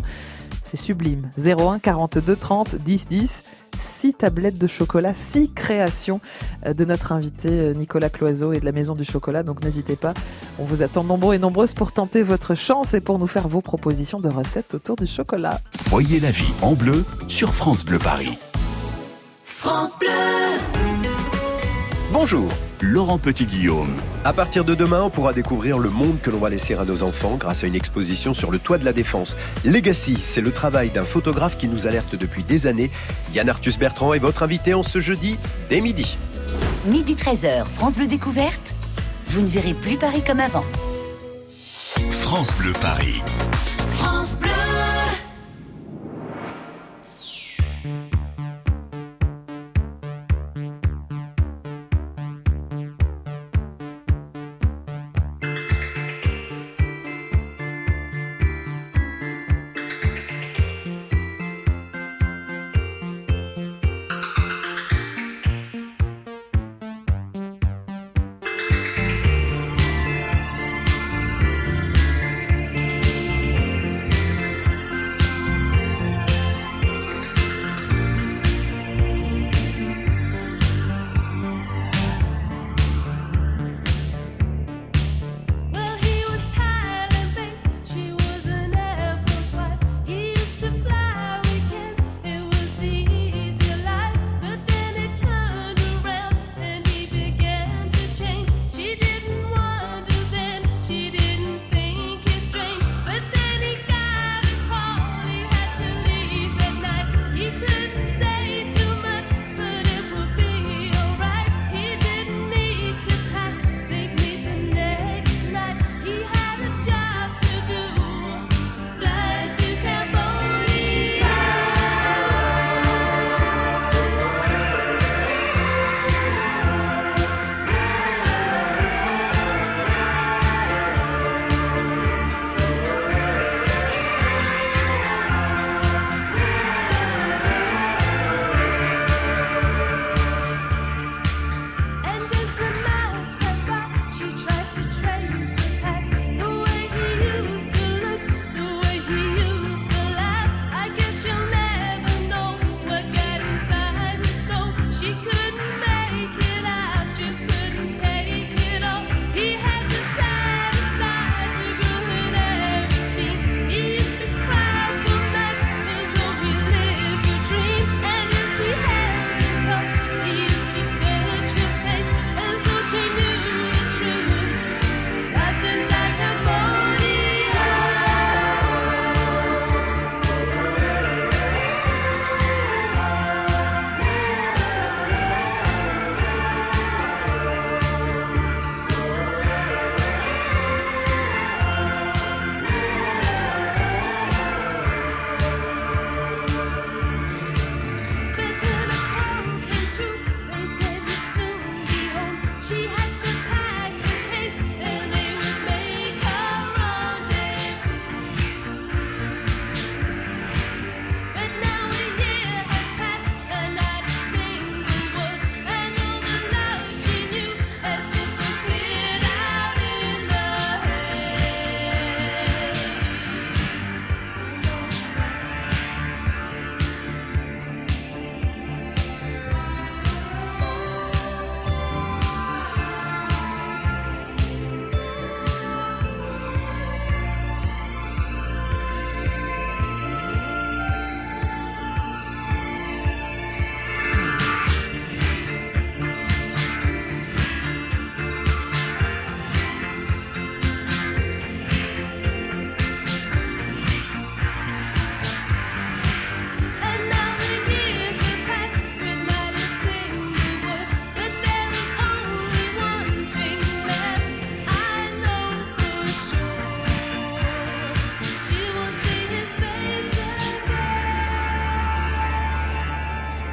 c'est 0.62 0.78
sublime. 0.78 1.30
01 1.36 1.78
42 1.78 2.36
30 2.36 2.76
10 2.76 3.08
10. 3.08 3.44
6 3.78 4.14
tablettes 4.14 4.58
de 4.58 4.66
chocolat, 4.66 5.14
6 5.14 5.50
créations 5.52 6.20
euh, 6.66 6.74
de 6.74 6.84
notre 6.84 7.12
invité 7.12 7.48
euh, 7.48 7.74
Nicolas 7.74 8.10
Cloiseau 8.10 8.52
et 8.52 8.60
de 8.60 8.64
la 8.64 8.72
Maison 8.72 8.94
du 8.94 9.04
Chocolat. 9.04 9.42
Donc 9.42 9.62
n'hésitez 9.64 9.96
pas, 9.96 10.14
on 10.58 10.64
vous 10.64 10.82
attend 10.82 11.04
nombreux 11.04 11.34
et 11.34 11.38
nombreuses 11.38 11.74
pour 11.74 11.92
tenter 11.92 12.22
votre 12.22 12.54
chance 12.54 12.94
et 12.94 13.00
pour 13.00 13.18
nous 13.18 13.26
faire 13.26 13.48
vos 13.48 13.60
propositions 13.60 14.20
de 14.20 14.28
recettes 14.28 14.74
autour 14.74 14.96
du 14.96 15.06
chocolat. 15.06 15.60
Voyez 15.86 16.20
la 16.20 16.30
vie 16.30 16.52
en 16.62 16.74
bleu 16.74 17.04
sur 17.28 17.54
France 17.54 17.84
Bleu 17.84 17.98
Paris. 17.98 18.38
France 19.44 19.98
Bleu 19.98 20.08
Bonjour, 22.12 22.48
Laurent 22.80 23.18
Petit-Guillaume. 23.18 23.94
À 24.24 24.32
partir 24.32 24.64
de 24.64 24.74
demain, 24.74 25.02
on 25.02 25.10
pourra 25.10 25.34
découvrir 25.34 25.78
le 25.78 25.90
monde 25.90 26.18
que 26.22 26.30
l'on 26.30 26.38
va 26.38 26.48
laisser 26.48 26.74
à 26.74 26.84
nos 26.84 27.02
enfants 27.02 27.36
grâce 27.36 27.62
à 27.62 27.66
une 27.66 27.74
exposition 27.74 28.32
sur 28.32 28.50
le 28.50 28.58
toit 28.58 28.78
de 28.78 28.84
la 28.86 28.94
Défense. 28.94 29.36
Legacy, 29.64 30.18
c'est 30.22 30.40
le 30.40 30.50
travail 30.50 30.90
d'un 30.90 31.04
photographe 31.04 31.58
qui 31.58 31.68
nous 31.68 31.86
alerte 31.86 32.14
depuis 32.14 32.42
des 32.42 32.66
années. 32.66 32.90
Yann 33.34 33.50
Arthus 33.50 33.74
Bertrand 33.78 34.14
est 34.14 34.18
votre 34.18 34.42
invité 34.42 34.72
en 34.72 34.82
ce 34.82 34.98
jeudi 34.98 35.36
dès 35.68 35.82
midi. 35.82 36.16
Midi 36.86 37.14
13h, 37.14 37.66
France 37.66 37.94
Bleu 37.94 38.06
Découverte. 38.06 38.74
Vous 39.26 39.42
ne 39.42 39.46
verrez 39.46 39.74
plus 39.74 39.96
Paris 39.96 40.22
comme 40.26 40.40
avant. 40.40 40.64
France 42.10 42.54
Bleu 42.56 42.72
Paris. 42.80 43.22
France 43.90 44.36
Bleu. 44.36 44.50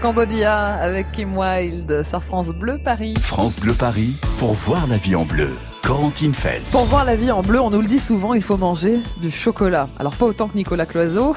Cambodia 0.08 0.76
avec 0.76 1.12
Kim 1.12 1.38
Wilde 1.38 2.02
sur 2.02 2.24
France 2.24 2.54
Bleu 2.54 2.80
Paris. 2.82 3.14
France 3.22 3.58
Bleu 3.58 3.74
Paris 3.74 4.16
pour 4.40 4.54
voir 4.54 4.88
la 4.88 4.96
vie 4.96 5.18
en 5.18 5.26
bleu. 5.26 5.50
Pour 6.72 6.86
voir 6.86 7.04
la 7.04 7.16
vie 7.16 7.30
en 7.30 7.42
bleu, 7.42 7.60
on 7.60 7.70
nous 7.70 7.82
le 7.82 7.88
dit 7.88 8.00
souvent, 8.00 8.34
il 8.34 8.42
faut 8.42 8.56
manger 8.56 9.02
du 9.22 9.30
chocolat. 9.30 9.90
Alors 10.00 10.16
pas 10.16 10.26
autant 10.26 10.48
que 10.48 10.56
Nicolas 10.56 10.86
Cloiseau, 10.86 11.36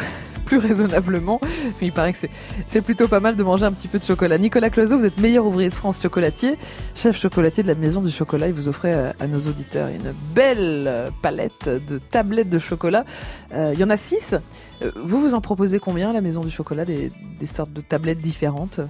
plus 0.50 0.58
raisonnablement, 0.58 1.40
mais 1.80 1.86
il 1.86 1.92
paraît 1.92 2.12
que 2.12 2.18
c'est 2.66 2.80
plutôt 2.80 3.06
pas 3.06 3.20
mal 3.20 3.36
de 3.36 3.42
manger 3.44 3.66
un 3.66 3.72
petit 3.72 3.86
peu 3.86 4.00
de 4.00 4.02
chocolat. 4.02 4.36
Nicolas 4.36 4.68
Cloiseau, 4.68 4.98
vous 4.98 5.04
êtes 5.04 5.20
meilleur 5.20 5.46
ouvrier 5.46 5.68
de 5.68 5.74
France 5.74 6.02
chocolatier, 6.02 6.56
chef 6.96 7.16
chocolatier 7.16 7.62
de 7.62 7.68
la 7.68 7.76
Maison 7.76 8.02
du 8.02 8.10
Chocolat, 8.10 8.48
et 8.48 8.52
vous 8.52 8.68
offrez 8.68 8.92
euh, 8.92 9.12
à, 9.20 9.28
nos 9.28 9.38
auditeurs 9.38 9.86
une 9.90 10.12
belle 10.34 10.86
euh, 10.88 11.10
palette 11.22 11.68
de 11.68 11.98
tablettes 11.98 12.50
de 12.50 12.58
chocolat. 12.58 13.04
Euh, 13.54 13.70
il 13.74 13.78
y 13.78 13.84
en 13.84 13.90
a 13.90 13.96
six. 13.96 14.34
Vous, 14.96 15.20
vous 15.20 15.34
en 15.34 15.40
proposez 15.40 15.78
combien 15.78 16.10
à 16.10 16.12
la 16.12 16.20
Maison 16.20 16.40
du 16.40 16.50
Chocolat, 16.50 16.84
des, 16.84 17.12
des 17.38 17.46
sortes 17.46 17.72
de 17.72 17.80
tablettes 17.80 18.18
différentes? 18.18 18.80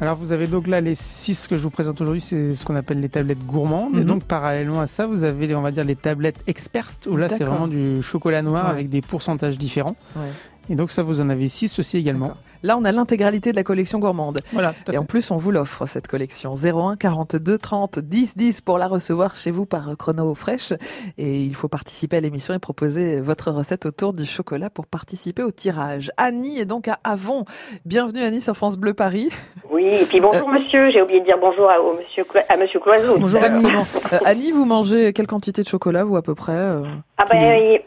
Alors 0.00 0.16
vous 0.16 0.30
avez 0.30 0.46
donc 0.46 0.68
là 0.68 0.80
les 0.80 0.94
six 0.94 1.48
que 1.48 1.56
je 1.56 1.62
vous 1.64 1.70
présente 1.70 2.00
aujourd'hui, 2.00 2.20
c'est 2.20 2.54
ce 2.54 2.64
qu'on 2.64 2.76
appelle 2.76 3.00
les 3.00 3.08
tablettes 3.08 3.44
gourmandes. 3.44 3.96
Et 3.96 4.00
mhm. 4.00 4.04
donc 4.04 4.24
parallèlement 4.24 4.80
à 4.80 4.86
ça, 4.86 5.06
vous 5.06 5.24
avez 5.24 5.52
on 5.54 5.62
va 5.62 5.72
dire 5.72 5.84
les 5.84 5.96
tablettes 5.96 6.40
expertes 6.46 7.08
où 7.10 7.16
là 7.16 7.28
c'est 7.28 7.44
vraiment 7.44 7.66
du 7.66 8.00
chocolat 8.02 8.42
noir 8.42 8.66
avec 8.66 8.88
des 8.88 9.02
pourcentages 9.02 9.58
différents. 9.58 9.96
Ouais. 10.14 10.28
Et 10.70 10.74
donc 10.74 10.90
ça, 10.90 11.02
vous 11.02 11.20
en 11.20 11.28
avez 11.30 11.48
six 11.48 11.78
aussi 11.78 11.96
également. 11.96 12.32
Là, 12.62 12.76
on 12.76 12.84
a 12.84 12.92
l'intégralité 12.92 13.52
de 13.52 13.56
la 13.56 13.62
collection 13.62 13.98
gourmande. 13.98 14.40
Voilà. 14.52 14.74
et 14.92 14.98
en 14.98 15.04
plus, 15.04 15.30
on 15.30 15.36
vous 15.36 15.50
l'offre 15.50 15.86
cette 15.86 16.08
collection 16.08 16.54
01 16.54 16.96
42 16.96 17.56
30 17.56 17.98
10 18.00 18.36
10 18.36 18.60
pour 18.62 18.78
la 18.78 18.88
recevoir 18.88 19.36
chez 19.36 19.50
vous 19.50 19.64
par 19.64 19.96
chrono 19.96 20.34
fraîche. 20.34 20.72
Et 21.16 21.42
il 21.42 21.54
faut 21.54 21.68
participer 21.68 22.16
à 22.16 22.20
l'émission 22.20 22.54
et 22.54 22.58
proposer 22.58 23.20
votre 23.20 23.50
recette 23.50 23.86
autour 23.86 24.12
du 24.12 24.26
chocolat 24.26 24.70
pour 24.70 24.86
participer 24.86 25.42
au 25.42 25.52
tirage. 25.52 26.10
Annie 26.16 26.58
est 26.58 26.64
donc 26.64 26.88
à 26.88 26.98
Avon. 27.04 27.44
Bienvenue 27.86 28.22
Annie 28.22 28.40
sur 28.40 28.56
France 28.56 28.76
Bleu 28.76 28.92
Paris. 28.92 29.30
Oui, 29.70 29.84
et 29.84 30.04
puis 30.04 30.20
bonjour 30.20 30.48
euh, 30.48 30.52
monsieur. 30.58 30.90
J'ai 30.90 31.00
oublié 31.00 31.20
de 31.20 31.24
dire 31.24 31.38
bonjour 31.40 31.70
à, 31.70 31.76
monsieur, 31.96 32.24
à 32.48 32.56
monsieur 32.56 32.80
Cloiseau. 32.80 33.18
Bonjour 33.18 33.40
euh, 33.42 34.18
Annie, 34.24 34.50
vous 34.50 34.64
mangez 34.64 35.12
quelle 35.12 35.26
quantité 35.26 35.62
de 35.62 35.68
chocolat 35.68 36.04
vous 36.04 36.16
à 36.16 36.22
peu 36.22 36.34
près 36.34 36.52
euh, 36.52 36.84
Ah 37.18 37.24
ben, 37.30 37.78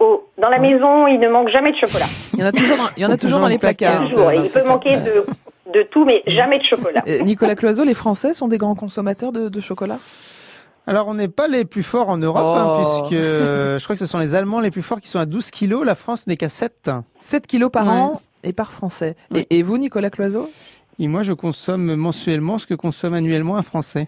dans 0.41 0.49
la 0.49 0.59
maison, 0.59 1.07
il 1.07 1.19
ne 1.19 1.29
manque 1.29 1.49
jamais 1.49 1.71
de 1.71 1.77
chocolat. 1.77 2.05
Il 2.33 2.39
y 2.39 2.43
en 2.43 2.47
a 2.47 2.51
toujours, 2.51 2.70
il 2.97 3.03
y 3.03 3.05
en 3.05 3.09
a 3.09 3.17
toujours 3.17 3.39
dans 3.39 3.47
les 3.47 3.57
placards. 3.57 4.03
Il 4.05 4.49
peut 4.49 4.63
manquer 4.63 4.97
de, 4.97 5.25
de 5.73 5.83
tout, 5.83 6.05
mais 6.05 6.23
jamais 6.27 6.59
de 6.59 6.63
chocolat. 6.63 7.03
Nicolas 7.23 7.55
Cloiseau, 7.55 7.83
les 7.83 7.93
Français 7.93 8.33
sont 8.33 8.47
des 8.47 8.57
grands 8.57 8.75
consommateurs 8.75 9.31
de, 9.31 9.49
de 9.49 9.61
chocolat? 9.61 9.99
Alors, 10.87 11.07
on 11.07 11.13
n'est 11.13 11.27
pas 11.27 11.47
les 11.47 11.63
plus 11.63 11.83
forts 11.83 12.09
en 12.09 12.17
Europe, 12.17 12.57
hein, 12.57 12.73
oh. 12.73 12.79
puisque 12.79 13.13
euh, 13.13 13.77
je 13.77 13.83
crois 13.83 13.95
que 13.95 13.99
ce 13.99 14.05
sont 14.05 14.17
les 14.17 14.33
Allemands 14.35 14.59
les 14.59 14.71
plus 14.71 14.81
forts 14.81 14.99
qui 14.99 15.07
sont 15.07 15.19
à 15.19 15.25
12 15.25 15.51
kilos. 15.51 15.85
La 15.85 15.95
France 15.95 16.25
n'est 16.27 16.37
qu'à 16.37 16.49
7. 16.49 16.89
7 17.19 17.47
kilos 17.47 17.71
par 17.71 17.87
an 17.87 18.21
et 18.43 18.53
par 18.53 18.71
Français. 18.71 19.15
Et, 19.49 19.61
vous, 19.61 19.77
Nicolas 19.77 20.09
Cloiseau? 20.09 20.49
Et 20.99 21.07
moi, 21.07 21.21
je 21.21 21.33
consomme 21.33 21.95
mensuellement 21.95 22.57
ce 22.57 22.65
que 22.65 22.73
consomme 22.73 23.13
annuellement 23.13 23.57
un 23.57 23.63
Français. 23.63 24.07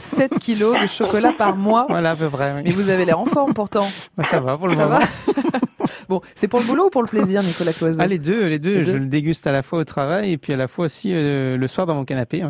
7 0.00 0.38
kilos 0.38 0.80
de 0.80 0.86
chocolat 0.86 1.32
par 1.32 1.56
mois 1.56 1.86
Voilà, 1.88 2.12
à 2.12 2.16
peu 2.16 2.28
près. 2.28 2.62
Mais 2.62 2.70
vous 2.70 2.88
avez 2.88 3.04
l'air 3.04 3.18
en 3.18 3.26
forme 3.26 3.52
pourtant. 3.52 3.86
Bah, 4.16 4.24
ça 4.24 4.40
va 4.40 4.56
pour 4.56 4.68
le 4.68 4.76
ça 4.76 4.86
moment. 4.86 5.00
Va? 5.00 5.06
Bon, 6.08 6.20
c'est 6.34 6.48
pour 6.48 6.60
le 6.60 6.66
boulot 6.66 6.86
ou 6.86 6.90
pour 6.90 7.02
le 7.02 7.08
plaisir, 7.08 7.42
Nicolas 7.42 7.72
Cloiseau 7.72 8.00
ah, 8.02 8.06
les 8.06 8.18
deux, 8.18 8.46
les 8.46 8.58
deux. 8.58 8.84
Je 8.84 8.96
le 8.96 9.06
déguste 9.06 9.46
à 9.46 9.52
la 9.52 9.62
fois 9.62 9.80
au 9.80 9.84
travail 9.84 10.32
et 10.32 10.38
puis 10.38 10.52
à 10.52 10.56
la 10.56 10.68
fois 10.68 10.86
aussi 10.86 11.12
euh, 11.14 11.56
le 11.56 11.66
soir 11.66 11.86
dans 11.86 11.94
mon 11.94 12.04
canapé. 12.04 12.42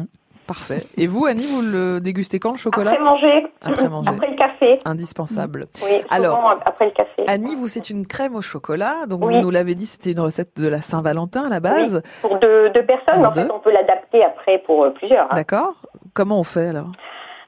Parfait. 0.47 0.83
Et 0.97 1.09
vous, 1.09 1.27
Annie, 1.27 1.47
vous 1.47 1.61
le 1.61 2.01
dégustez 2.01 2.39
quand 2.39 2.53
le 2.53 2.57
chocolat 2.57 2.93
Après 2.93 3.03
manger. 3.03 3.47
Après 3.63 3.89
manger. 3.89 4.11
Après 4.11 4.31
le 4.31 4.37
café. 4.37 4.79
Indispensable. 4.85 5.65
Oui. 5.83 6.03
Alors, 6.09 6.61
après 6.65 6.87
le 6.87 6.93
café. 6.93 7.25
Annie, 7.27 7.57
vous 7.57 7.67
c'est 7.67 7.91
une 7.91 8.07
crème 8.07 8.37
au 8.37 8.43
chocolat. 8.43 9.07
Donc 9.09 9.25
vous 9.25 9.41
nous 9.41 9.51
l'avez 9.51 9.75
dit, 9.75 9.87
c'était 9.87 10.13
une 10.13 10.21
recette 10.21 10.61
de 10.61 10.69
la 10.69 10.81
Saint-Valentin 10.81 11.47
à 11.47 11.49
la 11.49 11.59
base. 11.59 12.01
Pour 12.23 12.39
deux, 12.39 12.71
personnes, 12.87 13.27
en 13.27 13.35
fait, 13.35 13.51
on 13.53 13.59
peut 13.59 13.73
l'adapter 13.73 14.23
après 14.23 14.59
pour 14.65 14.85
euh, 14.85 14.91
plusieurs. 14.91 15.25
Hein. 15.25 15.35
D'accord. 15.35 15.75
Comment 16.15 16.39
on 16.39 16.45
fait 16.45 16.69
alors? 16.69 16.93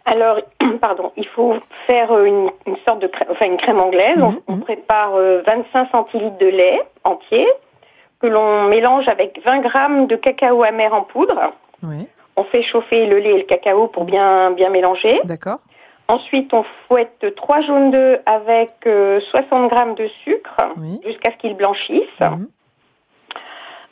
Alors, 0.09 0.41
pardon, 0.81 1.13
il 1.17 1.27
faut 1.27 1.55
faire 1.87 2.11
euh, 2.13 2.25
une, 2.25 2.77
sorte 2.87 3.01
de 3.01 3.07
crème, 3.07 3.29
enfin 3.31 3.47
une 3.47 3.59
crème 3.59 3.79
anglaise. 3.79 4.21
On, 4.49 4.55
mhm. 4.55 4.61
prépare 4.63 5.13
25 5.13 5.19
euh, 5.19 5.85
centilitres 5.93 6.39
de 6.39 6.47
lait 6.47 6.81
entier 7.05 7.47
que 8.21 8.27
l'on 8.27 8.65
mélange 8.65 9.07
avec 9.07 9.41
20 9.45 9.61
grammes 9.61 10.07
de 10.07 10.17
cacao 10.17 10.63
amer 10.65 10.93
en 10.93 11.03
poudre. 11.03 11.53
On 12.37 12.45
fait 12.45 12.63
chauffer 12.63 13.07
le 13.07 13.19
lait 13.19 13.31
et 13.31 13.39
le 13.39 13.45
cacao 13.45 13.87
pour 13.87 14.05
bien 14.05 14.51
bien 14.53 14.71
mélanger. 14.71 15.21
D'accord. 15.25 15.59
Ensuite, 16.09 16.55
on 16.55 16.65
fouette 16.87 17.35
trois 17.37 17.61
jaunes 17.61 17.91
d'œufs 17.91 18.21
avec 18.25 18.71
60 18.83 18.87
euh, 18.87 19.69
grammes 19.69 19.95
de 19.95 20.09
sucre 20.25 20.57
jusqu'à 21.05 21.33
ce 21.33 21.37
qu'ils 21.37 21.55
blanchissent. 21.55 22.21
Mhm. 22.21 22.49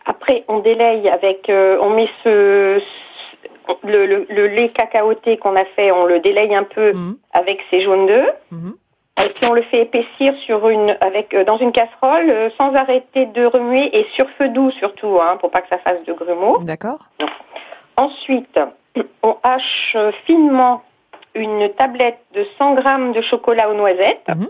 Après, 0.07 0.45
on 0.49 0.61
délaye 0.61 1.09
avec, 1.09 1.51
on 1.51 1.91
met 1.91 2.09
ce, 2.23 2.81
le, 3.85 4.47
lait 4.47 4.71
cacaoté 4.71 5.37
qu'on 5.37 5.57
a 5.57 5.65
fait, 5.65 5.91
on 5.91 6.05
le 6.05 6.21
délaye 6.21 6.55
un 6.55 6.65
peu 6.65 6.93
mhm. 6.93 7.17
avec 7.33 7.61
ces 7.71 7.81
jaunes 7.81 8.07
d'œufs. 8.07 8.35
Mhm. 8.51 8.75
Et 9.25 9.29
puis 9.31 9.47
on 9.47 9.55
le 9.55 9.63
fait 9.63 9.83
épaissir 9.83 10.35
sur 10.45 10.69
une, 10.69 10.97
avec, 11.01 11.33
euh, 11.33 11.45
dans 11.45 11.57
une 11.57 11.73
casserole 11.73 12.29
euh, 12.29 12.51
sans 12.59 12.75
arrêter 12.75 13.25
de 13.27 13.47
remuer 13.47 13.99
et 13.99 14.07
sur 14.15 14.29
feu 14.31 14.51
doux 14.51 14.71
surtout, 14.73 15.19
hein, 15.21 15.39
pour 15.41 15.51
pas 15.51 15.63
que 15.63 15.69
ça 15.69 15.79
fasse 15.79 16.05
de 16.05 16.13
grumeaux. 16.13 16.59
D'accord. 16.63 16.99
Ensuite, 17.97 18.61
on 19.23 19.37
hache 19.43 19.97
finement 20.27 20.83
une 21.35 21.71
tablette 21.71 22.21
de 22.35 22.47
100 22.59 22.75
grammes 22.75 23.13
de 23.13 23.23
chocolat 23.23 23.71
aux 23.71 23.75
noisettes 23.75 24.29
mhm. 24.29 24.49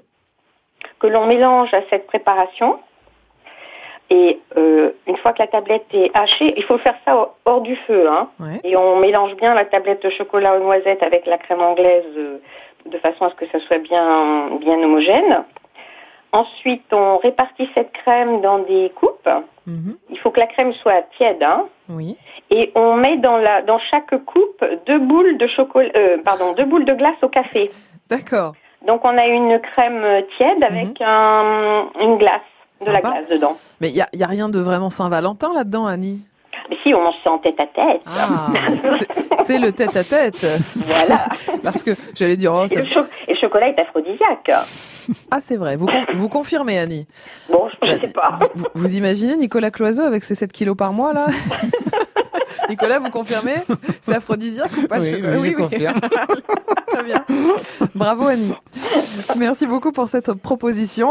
que 0.99 1.07
l'on 1.07 1.27
mélange 1.27 1.73
à 1.73 1.83
cette 1.91 2.07
préparation. 2.07 2.81
Et 4.11 4.39
euh, 4.57 4.91
une 5.07 5.17
fois 5.17 5.33
que 5.33 5.41
la 5.41 5.49
tablette 5.49 5.87
est 5.93 6.11
hachée, 6.15 6.55
il 6.57 6.63
faut 6.65 6.79
faire 6.79 6.95
ça 7.05 7.31
hors 7.45 7.61
du 7.61 7.75
feu. 7.75 8.09
Hein. 8.09 8.29
Et 8.63 8.77
on 8.77 8.97
mélange 8.97 9.35
bien 9.35 9.55
la 9.55 9.65
tablette 9.65 10.03
de 10.03 10.11
chocolat 10.11 10.57
aux 10.57 10.63
noisettes 10.63 11.03
avec 11.03 11.27
la 11.27 11.39
crème 11.39 11.61
anglaise 11.61 12.05
euh, 12.17 12.39
de 12.87 12.99
façon 12.99 13.25
à 13.25 13.31
ce 13.31 13.35
que 13.35 13.47
ça 13.49 13.59
soit 13.61 13.79
bien, 13.79 14.51
bien 14.61 14.81
homogène. 14.81 15.45
Ensuite, 16.33 16.93
on 16.93 17.19
répartit 17.19 17.69
cette 17.75 17.93
crème 17.93 18.41
dans 18.43 18.61
des 18.61 18.91
coupes. 18.95 19.29
Mhm. 19.67 19.97
Il 20.11 20.19
faut 20.19 20.31
que 20.31 20.39
la 20.39 20.47
crème 20.47 20.73
soit 20.75 21.03
tiède. 21.17 21.43
Hein. 21.43 21.67
Oui. 21.89 22.17
Et 22.51 22.71
on 22.77 22.95
met 22.95 23.17
dans, 23.17 23.39
la, 23.39 23.63
dans 23.63 23.79
chaque 23.79 24.15
coupe 24.25 24.65
deux 24.87 24.99
boules 24.99 25.37
de 25.37 25.49
chocolat, 25.49 25.91
euh, 25.97 26.19
pardon, 26.25 26.53
deux 26.53 26.65
boules 26.65 26.85
de 26.85 26.95
glace 26.95 27.17
au 27.23 27.29
café. 27.29 27.71
D'accord. 28.09 28.53
Donc 28.87 29.05
on 29.05 29.19
a 29.19 29.27
une 29.27 29.59
crème 29.61 30.23
tiède 30.37 30.63
avec 30.63 31.01
mhm. 31.01 31.07
un, 31.07 31.89
une 32.01 32.19
glace 32.19 32.43
de 32.85 32.91
la 32.91 33.01
glace 33.01 33.29
dedans. 33.31 33.57
Mais 33.81 33.89
il 33.89 33.95
n'y 33.95 34.03
a, 34.03 34.09
y 34.13 34.23
a 34.23 34.27
rien 34.27 34.49
de 34.49 34.59
vraiment 34.59 34.91
Saint-Valentin 34.91 35.53
là-dedans, 35.55 35.87
Annie? 35.87 36.21
Mais 36.69 36.77
si, 36.83 36.93
on 36.95 37.03
mange 37.03 37.15
ça 37.23 37.31
en 37.31 37.39
tête 37.39 37.59
à 37.61 37.67
tête. 37.67 38.03
Ah, 38.07 38.49
c'est 39.45 39.59
le 39.59 39.73
tête 39.73 39.97
à 39.97 40.03
tête. 40.03 40.45
Voilà. 40.75 41.27
Parce 41.63 41.83
que 41.83 41.93
j'allais 42.15 42.37
dire. 42.37 42.53
Oh, 42.53 42.67
et, 42.69 42.77
le 42.77 43.35
chocolat 43.41 43.69
est 43.69 43.81
aphrodisiaque. 43.81 44.51
Ah, 45.31 45.41
c'est 45.41 45.57
vrai. 45.57 45.77
Vous, 45.77 45.89
vous 46.15 46.29
confirmez, 46.29 46.79
Annie? 46.79 47.07
Bon, 47.51 47.69
je 47.83 47.93
ne 47.93 48.01
sais 48.01 48.09
pas. 48.09 48.39
Vous, 48.75 48.97
imaginez 48.97 49.37
Nicolas 49.37 49.71
Cloiseau 49.71 50.03
avec 50.03 50.25
ses 50.25 50.35
7 50.35 50.53
kilos 50.53 50.77
par 50.77 50.93
mois, 50.93 51.13
là? 51.13 51.27
Nicolas, 52.69 52.99
vous 52.99 53.11
confirmez? 53.11 53.57
C'est 54.03 54.15
aphrodisiaque 54.15 54.71
ou 54.79 54.87
pas 54.87 54.99
oui, 54.99 55.11
le 55.11 55.17
chocolat 55.17 55.39
Oui, 55.39 55.49
oui, 55.49 55.55
confirme. 55.55 56.01
Très 56.87 57.03
bien. 57.03 57.25
Bravo, 57.95 58.27
Annie. 58.29 58.53
Merci 59.37 59.67
beaucoup 59.67 59.93
pour 59.93 60.09
cette 60.09 60.33
proposition. 60.33 61.11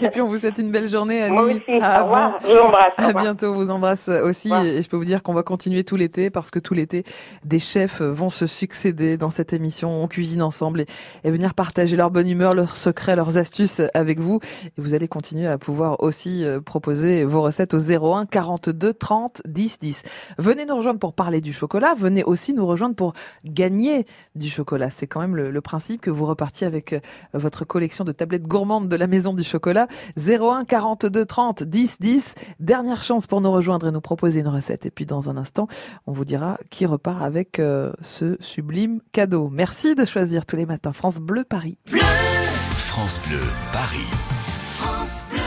Et 0.00 0.08
puis 0.08 0.20
on 0.20 0.28
vous 0.28 0.38
souhaite 0.38 0.58
une 0.58 0.70
belle 0.70 0.88
journée, 0.88 1.22
Annie. 1.22 1.34
Moi 1.34 1.44
aussi. 1.44 1.82
À, 1.82 2.00
au 2.00 2.04
revoir. 2.04 2.38
Je 2.40 2.46
vous 2.46 2.58
embrasse. 2.58 2.92
À 2.96 3.12
bientôt. 3.12 3.54
vous 3.54 3.70
embrasse 3.70 4.08
aussi. 4.08 4.52
Et 4.52 4.82
je 4.82 4.88
peux 4.88 4.96
vous 4.96 5.04
dire 5.04 5.22
qu'on 5.22 5.34
va 5.34 5.42
continuer 5.42 5.84
tout 5.84 5.96
l'été 5.96 6.30
parce 6.30 6.50
que 6.50 6.58
tout 6.58 6.74
l'été, 6.74 7.04
des 7.44 7.58
chefs 7.58 8.00
vont 8.00 8.30
se 8.30 8.46
succéder 8.46 9.16
dans 9.16 9.30
cette 9.30 9.52
émission. 9.52 10.02
On 10.02 10.08
cuisine 10.08 10.42
ensemble 10.42 10.84
et, 11.24 11.30
venir 11.30 11.54
partager 11.54 11.96
leur 11.96 12.10
bonne 12.10 12.28
humeur, 12.28 12.54
leurs 12.54 12.76
secrets, 12.76 13.14
leurs 13.14 13.36
astuces 13.38 13.82
avec 13.94 14.20
vous. 14.20 14.40
Et 14.64 14.80
vous 14.80 14.94
allez 14.94 15.08
continuer 15.08 15.46
à 15.46 15.58
pouvoir 15.58 16.02
aussi 16.02 16.44
euh, 16.44 16.60
proposer 16.60 17.24
vos 17.24 17.42
recettes 17.42 17.74
au 17.74 17.78
01 17.78 18.26
42 18.26 18.94
30 18.94 19.42
10 19.46 19.78
10. 19.80 20.02
Venez 20.38 20.66
nous 20.66 20.76
rejoindre 20.76 20.98
pour 20.98 21.12
parler 21.12 21.40
du 21.40 21.52
chocolat. 21.52 21.94
Venez 21.96 22.24
aussi 22.24 22.54
nous 22.54 22.66
rejoindre 22.66 22.94
pour 22.94 23.12
gagner 23.44 24.06
du 24.34 24.48
chocolat. 24.48 24.90
C'est 24.90 25.06
quand 25.06 25.20
même 25.20 25.36
le, 25.36 25.50
le 25.50 25.60
principe 25.60 26.00
que 26.00 26.10
vous 26.10 26.26
repartiez 26.26 26.66
avec 26.66 26.92
euh, 26.92 27.00
votre 27.34 27.64
collection 27.64 28.04
de 28.04 28.12
tablettes 28.12 28.46
gourmandes 28.46 28.88
de 28.88 28.96
la 28.96 29.06
maison 29.06 29.32
du 29.32 29.44
chocolat 29.44 29.86
01 30.16 30.64
42 30.64 31.24
30 31.24 31.62
10 31.62 31.96
10. 32.00 32.34
Dernière 32.60 33.02
chance 33.02 33.26
pour 33.26 33.40
nous 33.40 33.50
rejoindre 33.50 33.88
et 33.88 33.92
nous 33.92 34.00
proposer 34.00 34.40
une 34.40 34.48
recette. 34.48 34.86
Et 34.86 34.90
puis 34.90 35.06
dans 35.06 35.28
un 35.28 35.36
instant, 35.36 35.68
on 36.06 36.12
vous 36.12 36.24
dira 36.24 36.58
qui 36.70 36.86
repart 36.86 37.22
avec 37.22 37.58
euh, 37.58 37.92
ce 38.02 38.36
sublime 38.40 39.00
cadeau. 39.12 39.48
Merci 39.50 39.94
de 39.94 40.04
choisir 40.04 40.46
tous 40.46 40.56
les 40.56 40.66
matins 40.66 40.92
France 40.92 41.18
Bleu 41.18 41.44
Paris. 41.44 41.78
France 42.76 43.20
Bleu 43.26 43.40
Paris. 43.72 44.06
France 44.62 45.24
Bleu. 45.30 45.39